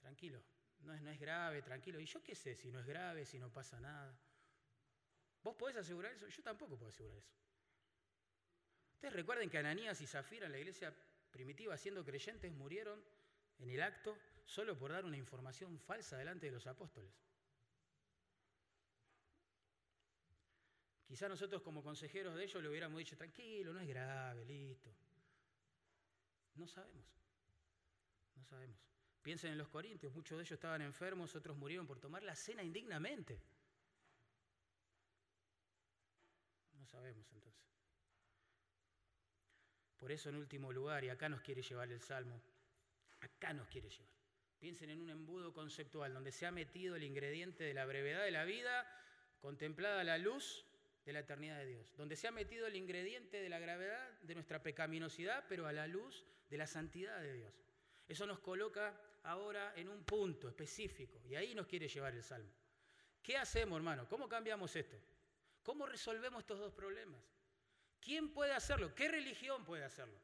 [0.00, 0.42] Tranquilo.
[0.80, 1.98] No es, no es grave, tranquilo.
[1.98, 4.18] ¿Y yo qué sé si no es grave, si no pasa nada?
[5.42, 6.26] ¿Vos podés asegurar eso?
[6.28, 7.32] Yo tampoco puedo asegurar eso.
[8.94, 10.94] Ustedes recuerden que Ananías y Zafira en la iglesia
[11.30, 13.04] primitiva, siendo creyentes, murieron
[13.58, 17.12] en el acto solo por dar una información falsa delante de los apóstoles.
[21.06, 24.90] Quizá nosotros como consejeros de ellos le hubiéramos dicho, tranquilo, no es grave, listo.
[26.54, 27.06] No sabemos,
[28.34, 28.78] no sabemos.
[29.22, 32.62] Piensen en los corintios, muchos de ellos estaban enfermos, otros murieron por tomar la cena
[32.62, 33.40] indignamente.
[36.74, 37.66] No sabemos entonces.
[39.96, 42.40] Por eso en último lugar, y acá nos quiere llevar el Salmo,
[43.20, 44.14] acá nos quiere llevar.
[44.58, 48.30] Piensen en un embudo conceptual donde se ha metido el ingrediente de la brevedad de
[48.30, 48.86] la vida
[49.40, 50.64] contemplada a la luz
[51.04, 54.34] de la eternidad de Dios, donde se ha metido el ingrediente de la gravedad de
[54.34, 57.54] nuestra pecaminosidad, pero a la luz de la santidad de Dios.
[58.08, 62.50] Eso nos coloca ahora en un punto específico y ahí nos quiere llevar el Salmo.
[63.22, 64.08] ¿Qué hacemos, hermano?
[64.08, 64.96] ¿Cómo cambiamos esto?
[65.62, 67.20] ¿Cómo resolvemos estos dos problemas?
[68.00, 68.94] ¿Quién puede hacerlo?
[68.94, 70.18] ¿Qué religión puede hacerlo?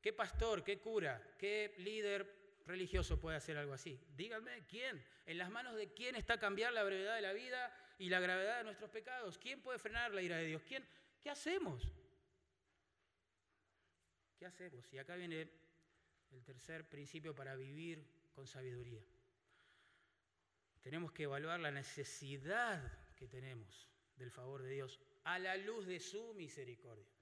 [0.00, 4.00] ¿Qué pastor, qué cura, qué líder religioso puede hacer algo así?
[4.16, 5.04] Díganme, ¿quién?
[5.26, 8.58] ¿En las manos de quién está cambiar la brevedad de la vida y la gravedad
[8.58, 9.36] de nuestros pecados?
[9.36, 10.62] ¿Quién puede frenar la ira de Dios?
[10.66, 10.86] ¿Quién?
[11.20, 11.86] ¿Qué hacemos?
[14.38, 14.90] ¿Qué hacemos?
[14.92, 15.50] Y acá viene
[16.30, 19.04] el tercer principio para vivir con sabiduría.
[20.80, 22.80] Tenemos que evaluar la necesidad
[23.16, 23.86] que tenemos
[24.16, 27.19] del favor de Dios a la luz de su misericordia.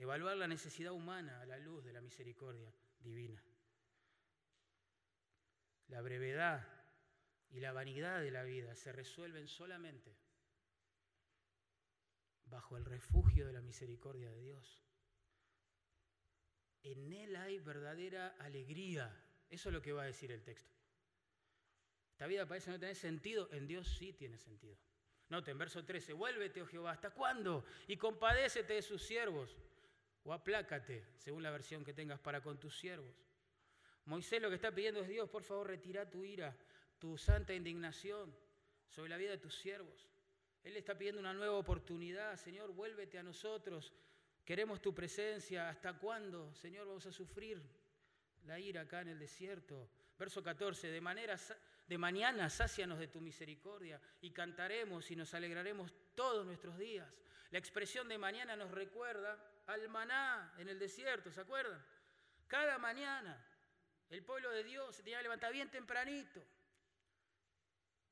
[0.00, 3.44] Evaluar la necesidad humana a la luz de la misericordia divina.
[5.88, 6.66] la brevedad
[7.50, 10.16] y la vanidad de la vida se resuelven solamente
[12.44, 14.82] bajo el refugio de la misericordia de Dios.
[16.82, 19.14] En Él hay verdadera alegría.
[19.50, 20.74] Eso es lo que va a decir el texto.
[22.12, 24.78] Esta vida parece no tener sentido, en Dios sí tiene sentido.
[25.28, 27.64] Note, en verso 13, vuélvete, oh Jehová, ¿hasta cuándo?
[27.86, 29.56] Y compadécete de sus siervos,
[30.24, 33.14] o aplácate, según la versión que tengas para con tus siervos.
[34.04, 36.56] Moisés lo que está pidiendo es Dios, por favor, retira tu ira,
[36.98, 38.34] tu santa indignación
[38.88, 40.08] sobre la vida de tus siervos.
[40.62, 43.92] Él está pidiendo una nueva oportunidad, Señor, vuélvete a nosotros.
[44.44, 45.68] Queremos tu presencia.
[45.68, 47.62] ¿Hasta cuándo, Señor, vamos a sufrir
[48.44, 49.88] la ira acá en el desierto?
[50.18, 51.38] Verso 14, de manera
[51.86, 57.08] de mañana sácianos de tu misericordia y cantaremos y nos alegraremos todos nuestros días.
[57.50, 61.82] La expresión de mañana nos recuerda al maná en el desierto, ¿se acuerdan?
[62.46, 63.42] Cada mañana
[64.10, 66.44] el pueblo de Dios se tenía que levantar bien tempranito,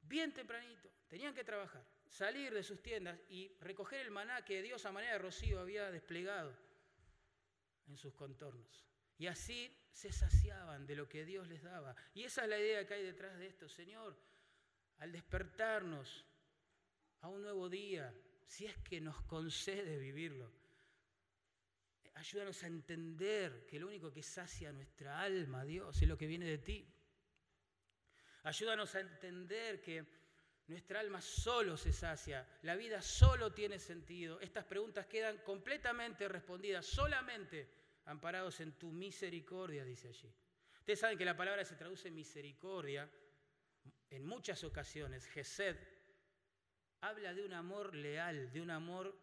[0.00, 4.86] bien tempranito, tenían que trabajar, salir de sus tiendas y recoger el maná que Dios
[4.86, 6.56] a manera de rocío había desplegado
[7.88, 8.86] en sus contornos.
[9.18, 11.94] Y así se saciaban de lo que Dios les daba.
[12.14, 14.16] Y esa es la idea que hay detrás de esto, Señor.
[14.96, 16.24] Al despertarnos
[17.20, 18.14] a un nuevo día,
[18.46, 20.50] si es que nos concede vivirlo,
[22.14, 26.46] ayúdanos a entender que lo único que sacia nuestra alma, Dios, es lo que viene
[26.46, 26.94] de ti.
[28.42, 30.06] Ayúdanos a entender que
[30.68, 34.40] nuestra alma solo se sacia, la vida solo tiene sentido.
[34.40, 37.70] Estas preguntas quedan completamente respondidas solamente
[38.04, 40.32] amparados en tu misericordia, dice allí.
[40.80, 43.10] Ustedes saben que la palabra se traduce misericordia
[44.10, 45.26] en muchas ocasiones.
[47.00, 49.16] Habla de un amor leal, de un amor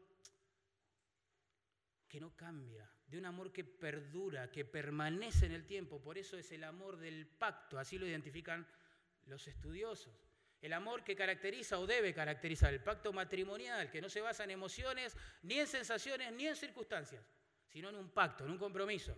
[2.08, 6.02] que no cambia, de un amor que perdura, que permanece en el tiempo.
[6.02, 8.66] Por eso es el amor del pacto, así lo identifican
[9.26, 10.14] los estudiosos.
[10.62, 14.52] El amor que caracteriza o debe caracterizar el pacto matrimonial, que no se basa en
[14.52, 17.24] emociones, ni en sensaciones, ni en circunstancias
[17.76, 19.14] sino en un pacto, en un compromiso.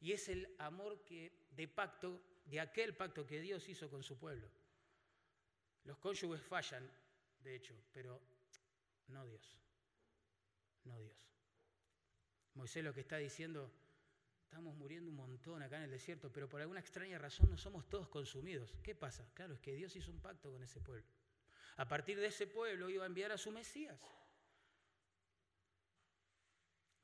[0.00, 4.18] Y es el amor que, de pacto, de aquel pacto que Dios hizo con su
[4.18, 4.50] pueblo.
[5.84, 6.90] Los cónyuges fallan,
[7.46, 8.20] de hecho, pero
[9.06, 9.56] no Dios.
[10.84, 11.16] No Dios.
[12.54, 13.72] Moisés lo que está diciendo,
[14.42, 17.88] estamos muriendo un montón acá en el desierto, pero por alguna extraña razón no somos
[17.88, 18.74] todos consumidos.
[18.82, 19.30] ¿Qué pasa?
[19.34, 21.06] Claro, es que Dios hizo un pacto con ese pueblo.
[21.76, 24.00] A partir de ese pueblo iba a enviar a su Mesías.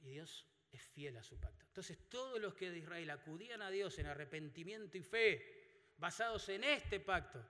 [0.01, 1.65] Y Dios es fiel a su pacto.
[1.67, 6.65] Entonces todos los que de Israel acudían a Dios en arrepentimiento y fe, basados en
[6.65, 7.47] este pacto,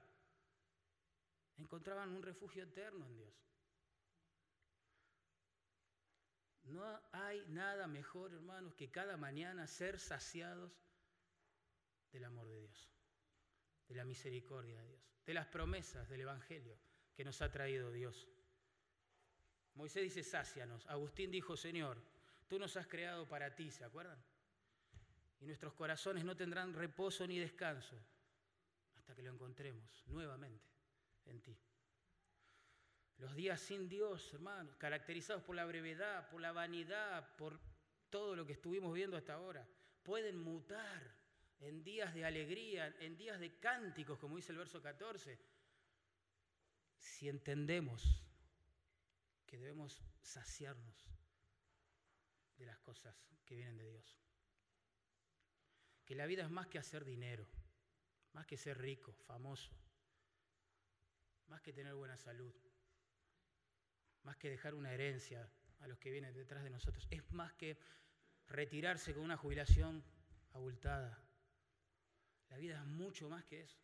[1.59, 3.35] encontraban un refugio eterno en Dios.
[6.65, 10.73] No hay nada mejor, hermanos, que cada mañana ser saciados
[12.13, 12.91] del amor de Dios,
[13.89, 16.79] de la misericordia de Dios, de las promesas del Evangelio
[17.15, 18.29] que nos ha traído Dios.
[19.75, 20.87] Moisés dice, sácianos.
[20.87, 22.03] Agustín dijo, Señor,
[22.53, 24.23] Tú nos has creado para ti, ¿se acuerdan?
[25.41, 27.97] Y nuestros corazones no tendrán reposo ni descanso
[28.95, 30.72] hasta que lo encontremos nuevamente
[31.27, 31.59] en ti.
[33.19, 37.61] Los días sin Dios, hermanos, caracterizados por la brevedad, por la vanidad, por
[38.11, 39.67] todo lo que estuvimos viendo hasta ahora,
[40.03, 41.15] pueden mutar
[41.61, 45.39] en días de alegría, en días de cánticos, como dice el verso 14,
[46.99, 48.25] si entendemos
[49.47, 51.09] que debemos saciarnos
[52.57, 53.15] de las cosas
[53.45, 54.19] que vienen de Dios.
[56.05, 57.47] Que la vida es más que hacer dinero,
[58.33, 59.71] más que ser rico, famoso,
[61.53, 62.55] más que tener buena salud,
[64.23, 65.47] más que dejar una herencia
[65.81, 67.77] a los que vienen detrás de nosotros, es más que
[68.49, 70.03] retirarse con una jubilación
[70.53, 71.23] abultada.
[72.49, 73.79] La vida es mucho más que eso,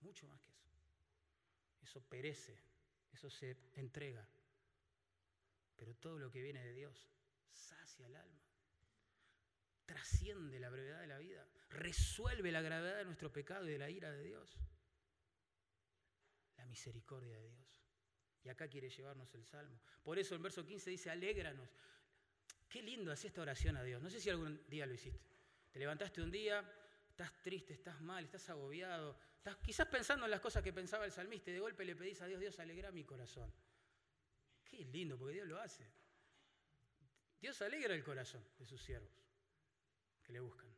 [0.00, 0.70] mucho más que eso.
[1.82, 2.58] Eso perece,
[3.12, 4.26] eso se entrega,
[5.76, 7.06] pero todo lo que viene de Dios
[7.52, 8.40] sacia el alma,
[9.84, 13.90] trasciende la brevedad de la vida, resuelve la gravedad de nuestro pecado y de la
[13.90, 14.58] ira de Dios,
[16.62, 17.82] la misericordia de Dios.
[18.44, 19.80] Y acá quiere llevarnos el salmo.
[20.02, 21.68] Por eso el verso 15 dice, alégranos.
[22.68, 24.00] Qué lindo hacer esta oración a Dios.
[24.00, 25.20] No sé si algún día lo hiciste.
[25.70, 26.64] Te levantaste un día,
[27.08, 31.12] estás triste, estás mal, estás agobiado, estás quizás pensando en las cosas que pensaba el
[31.12, 33.52] salmista y de golpe le pedís a Dios, Dios, alegra mi corazón.
[34.64, 35.84] Qué lindo, porque Dios lo hace.
[37.40, 39.10] Dios alegra el corazón de sus siervos
[40.22, 40.72] que le buscan.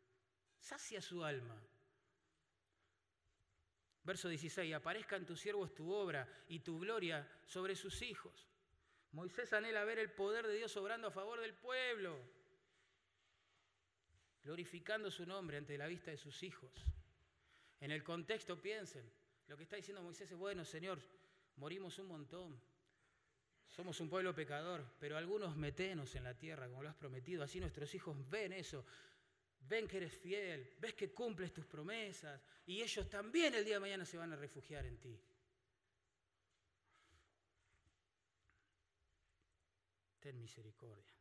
[0.58, 1.60] Sacia su alma.
[4.04, 8.46] Verso 16, aparezca en tus siervos tu obra y tu gloria sobre sus hijos.
[9.12, 12.20] Moisés anhela ver el poder de Dios obrando a favor del pueblo,
[14.42, 16.70] glorificando su nombre ante la vista de sus hijos.
[17.80, 19.10] En el contexto piensen.
[19.46, 21.00] Lo que está diciendo Moisés es, bueno, Señor,
[21.56, 22.60] morimos un montón.
[23.68, 27.42] Somos un pueblo pecador, pero algunos metenos en la tierra, como lo has prometido.
[27.42, 28.84] Así nuestros hijos ven eso,
[29.68, 33.80] ven que eres fiel, ves que cumples tus promesas y ellos también el día de
[33.80, 35.20] mañana se van a refugiar en ti.
[40.20, 41.12] Ten misericordia.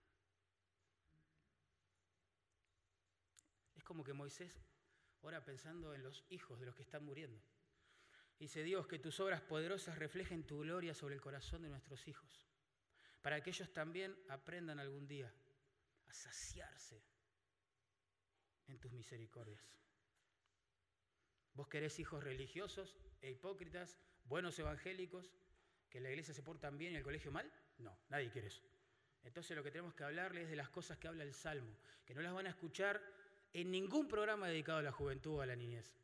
[3.76, 4.62] Es como que Moisés
[5.22, 7.42] ora pensando en los hijos de los que están muriendo.
[8.40, 12.46] Dice Dios, que tus obras poderosas reflejen tu gloria sobre el corazón de nuestros hijos,
[13.22, 15.34] para que ellos también aprendan algún día
[16.08, 17.13] a saciarse
[18.68, 19.62] en tus misericordias.
[21.54, 25.32] ¿Vos querés hijos religiosos e hipócritas, buenos evangélicos,
[25.90, 27.52] que la iglesia se portan bien y el colegio mal?
[27.78, 28.64] No, nadie quiere eso.
[29.24, 32.16] Entonces lo que tenemos que hablarles es de las cosas que habla el Salmo, que
[32.16, 33.02] no las van a escuchar
[33.54, 35.96] en ningún programa dedicado a la juventud o a la niñez.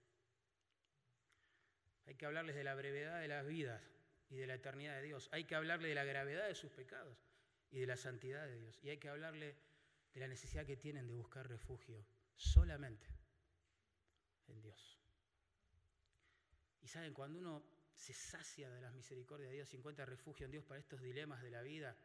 [2.06, 3.82] Hay que hablarles de la brevedad de las vidas
[4.30, 5.30] y de la eternidad de Dios.
[5.32, 7.18] Hay que hablarles de la gravedad de sus pecados
[7.72, 8.80] y de la santidad de Dios.
[8.84, 9.56] Y hay que hablarle
[10.14, 12.06] de la necesidad que tienen de buscar refugio
[12.40, 13.06] solamente
[14.48, 14.98] en Dios.
[16.82, 17.64] Y saben, cuando uno
[17.94, 21.42] se sacia de las misericordias de Dios y encuentra refugio en Dios para estos dilemas
[21.44, 21.98] de la vida,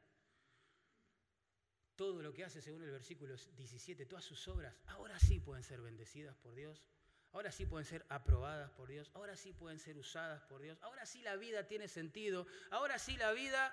[1.95, 5.81] todo lo que hace según el versículo 17, todas sus obras, ahora sí pueden ser
[5.81, 6.83] bendecidas por Dios,
[7.31, 11.07] ahora sí pueden ser aprobadas por Dios, ahora sí pueden ser usadas por Dios, ahora
[11.07, 13.73] sí la vida tiene sentido, ahora sí la vida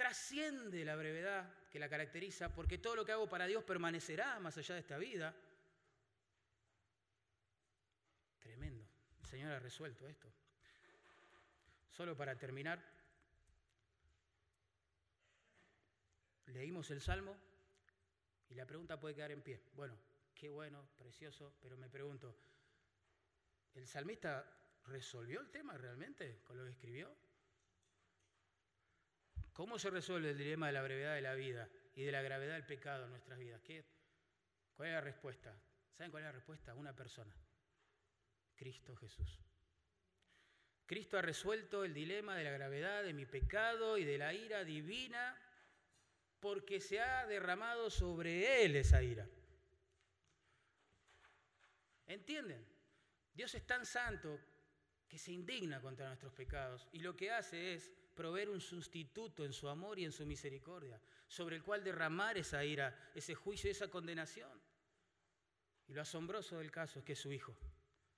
[0.00, 4.56] trasciende la brevedad que la caracteriza, porque todo lo que hago para Dios permanecerá más
[4.56, 5.36] allá de esta vida.
[8.38, 8.82] Tremendo.
[9.20, 10.32] El Señor ha resuelto esto.
[11.90, 12.82] Solo para terminar,
[16.46, 17.36] leímos el Salmo
[18.48, 19.60] y la pregunta puede quedar en pie.
[19.74, 19.98] Bueno,
[20.34, 22.34] qué bueno, precioso, pero me pregunto,
[23.74, 24.50] ¿el salmista
[24.86, 27.14] resolvió el tema realmente con lo que escribió?
[29.52, 32.54] ¿Cómo se resuelve el dilema de la brevedad de la vida y de la gravedad
[32.54, 33.60] del pecado en nuestras vidas?
[33.62, 33.84] ¿Qué,
[34.74, 35.54] ¿Cuál es la respuesta?
[35.92, 36.74] ¿Saben cuál es la respuesta?
[36.74, 37.34] Una persona.
[38.56, 39.38] Cristo Jesús.
[40.86, 44.64] Cristo ha resuelto el dilema de la gravedad de mi pecado y de la ira
[44.64, 45.40] divina
[46.40, 49.28] porque se ha derramado sobre Él esa ira.
[52.06, 52.66] ¿Entienden?
[53.34, 54.40] Dios es tan santo
[55.08, 59.52] que se indigna contra nuestros pecados y lo que hace es proveer un sustituto en
[59.52, 63.72] su amor y en su misericordia, sobre el cual derramar esa ira, ese juicio y
[63.72, 64.60] esa condenación.
[65.86, 67.56] Y lo asombroso del caso es que es su Hijo,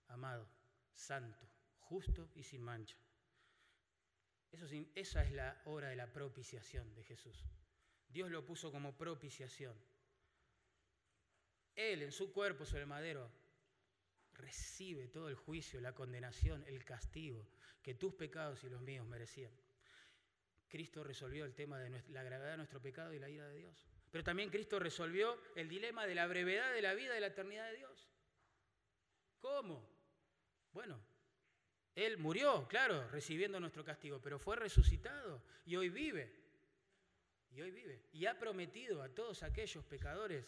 [0.09, 0.49] amado,
[0.95, 1.47] santo,
[1.79, 2.97] justo y sin mancha.
[4.51, 7.45] Eso, esa es la hora de la propiciación de Jesús.
[8.09, 9.75] Dios lo puso como propiciación.
[11.75, 13.31] Él en su cuerpo sobre el madero
[14.35, 17.49] recibe todo el juicio, la condenación, el castigo
[17.83, 19.53] que tus pecados y los míos merecían.
[20.73, 23.87] Cristo resolvió el tema de la gravedad de nuestro pecado y la ira de Dios.
[24.11, 27.71] Pero también Cristo resolvió el dilema de la brevedad de la vida y la eternidad
[27.71, 28.09] de Dios.
[29.39, 29.87] ¿Cómo?
[30.73, 30.99] Bueno,
[31.95, 36.33] Él murió, claro, recibiendo nuestro castigo, pero fue resucitado y hoy vive.
[37.51, 38.07] Y hoy vive.
[38.15, 40.47] Y ha prometido a todos aquellos pecadores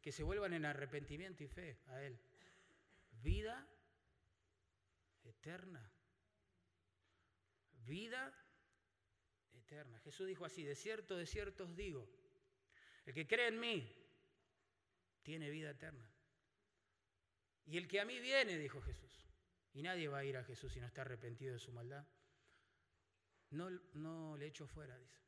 [0.00, 2.18] que se vuelvan en arrepentimiento y fe a Él.
[3.22, 3.68] Vida
[5.22, 5.92] eterna.
[7.84, 8.32] Vida
[10.04, 12.08] Jesús dijo así, de cierto, de cierto os digo,
[13.04, 13.86] el que cree en mí
[15.22, 16.08] tiene vida eterna.
[17.66, 19.10] Y el que a mí viene, dijo Jesús,
[19.74, 22.06] y nadie va a ir a Jesús si no está arrepentido de su maldad,
[23.50, 25.20] no, no le echo fuera, dice.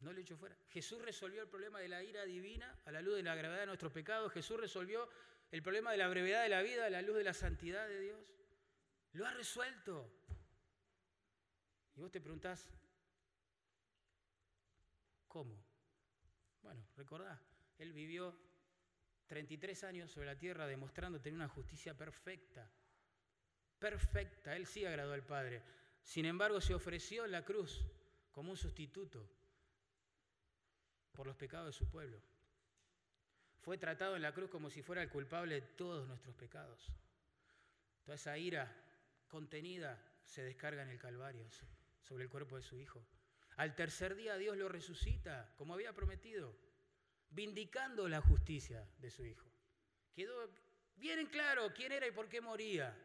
[0.00, 0.56] No le echo fuera.
[0.68, 3.66] Jesús resolvió el problema de la ira divina a la luz de la gravedad de
[3.66, 4.32] nuestros pecados.
[4.32, 5.08] Jesús resolvió
[5.52, 8.00] el problema de la brevedad de la vida a la luz de la santidad de
[8.00, 8.20] Dios.
[9.12, 10.10] Lo ha resuelto.
[11.94, 12.68] Y vos te preguntás,
[15.32, 15.56] ¿Cómo?
[16.60, 17.40] Bueno, recordá,
[17.78, 18.36] él vivió
[19.28, 22.70] 33 años sobre la tierra demostrando tener una justicia perfecta.
[23.78, 25.62] Perfecta, él sí agradó al Padre.
[26.02, 27.82] Sin embargo, se ofreció en la cruz
[28.30, 29.26] como un sustituto
[31.12, 32.20] por los pecados de su pueblo.
[33.62, 36.92] Fue tratado en la cruz como si fuera el culpable de todos nuestros pecados.
[38.04, 38.70] Toda esa ira
[39.28, 41.48] contenida se descarga en el Calvario
[42.02, 43.02] sobre el cuerpo de su Hijo.
[43.56, 46.56] Al tercer día Dios lo resucita, como había prometido,
[47.30, 49.50] vindicando la justicia de su Hijo.
[50.14, 50.50] Quedó
[50.96, 52.96] bien en claro quién era y por qué moría.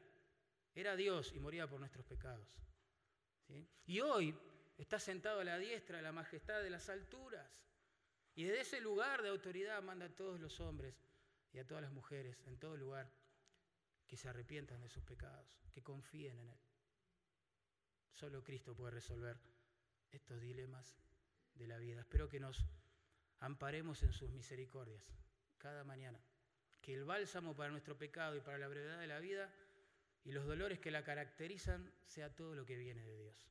[0.74, 2.48] Era Dios y moría por nuestros pecados.
[3.86, 4.38] Y hoy
[4.78, 7.66] está sentado a la diestra de la majestad de las alturas.
[8.36, 11.02] Y desde ese lugar de autoridad manda a todos los hombres
[11.52, 13.10] y a todas las mujeres en todo lugar
[14.06, 16.60] que se arrepientan de sus pecados, que confíen en Él.
[18.14, 19.40] Solo Cristo puede resolver
[20.12, 20.98] estos dilemas
[21.56, 22.02] de la vida.
[22.02, 22.66] Espero que nos
[23.40, 25.04] amparemos en sus misericordias
[25.58, 26.20] cada mañana.
[26.82, 29.54] Que el bálsamo para nuestro pecado y para la brevedad de la vida
[30.24, 33.48] y los dolores que la caracterizan sea todo lo que viene de Dios.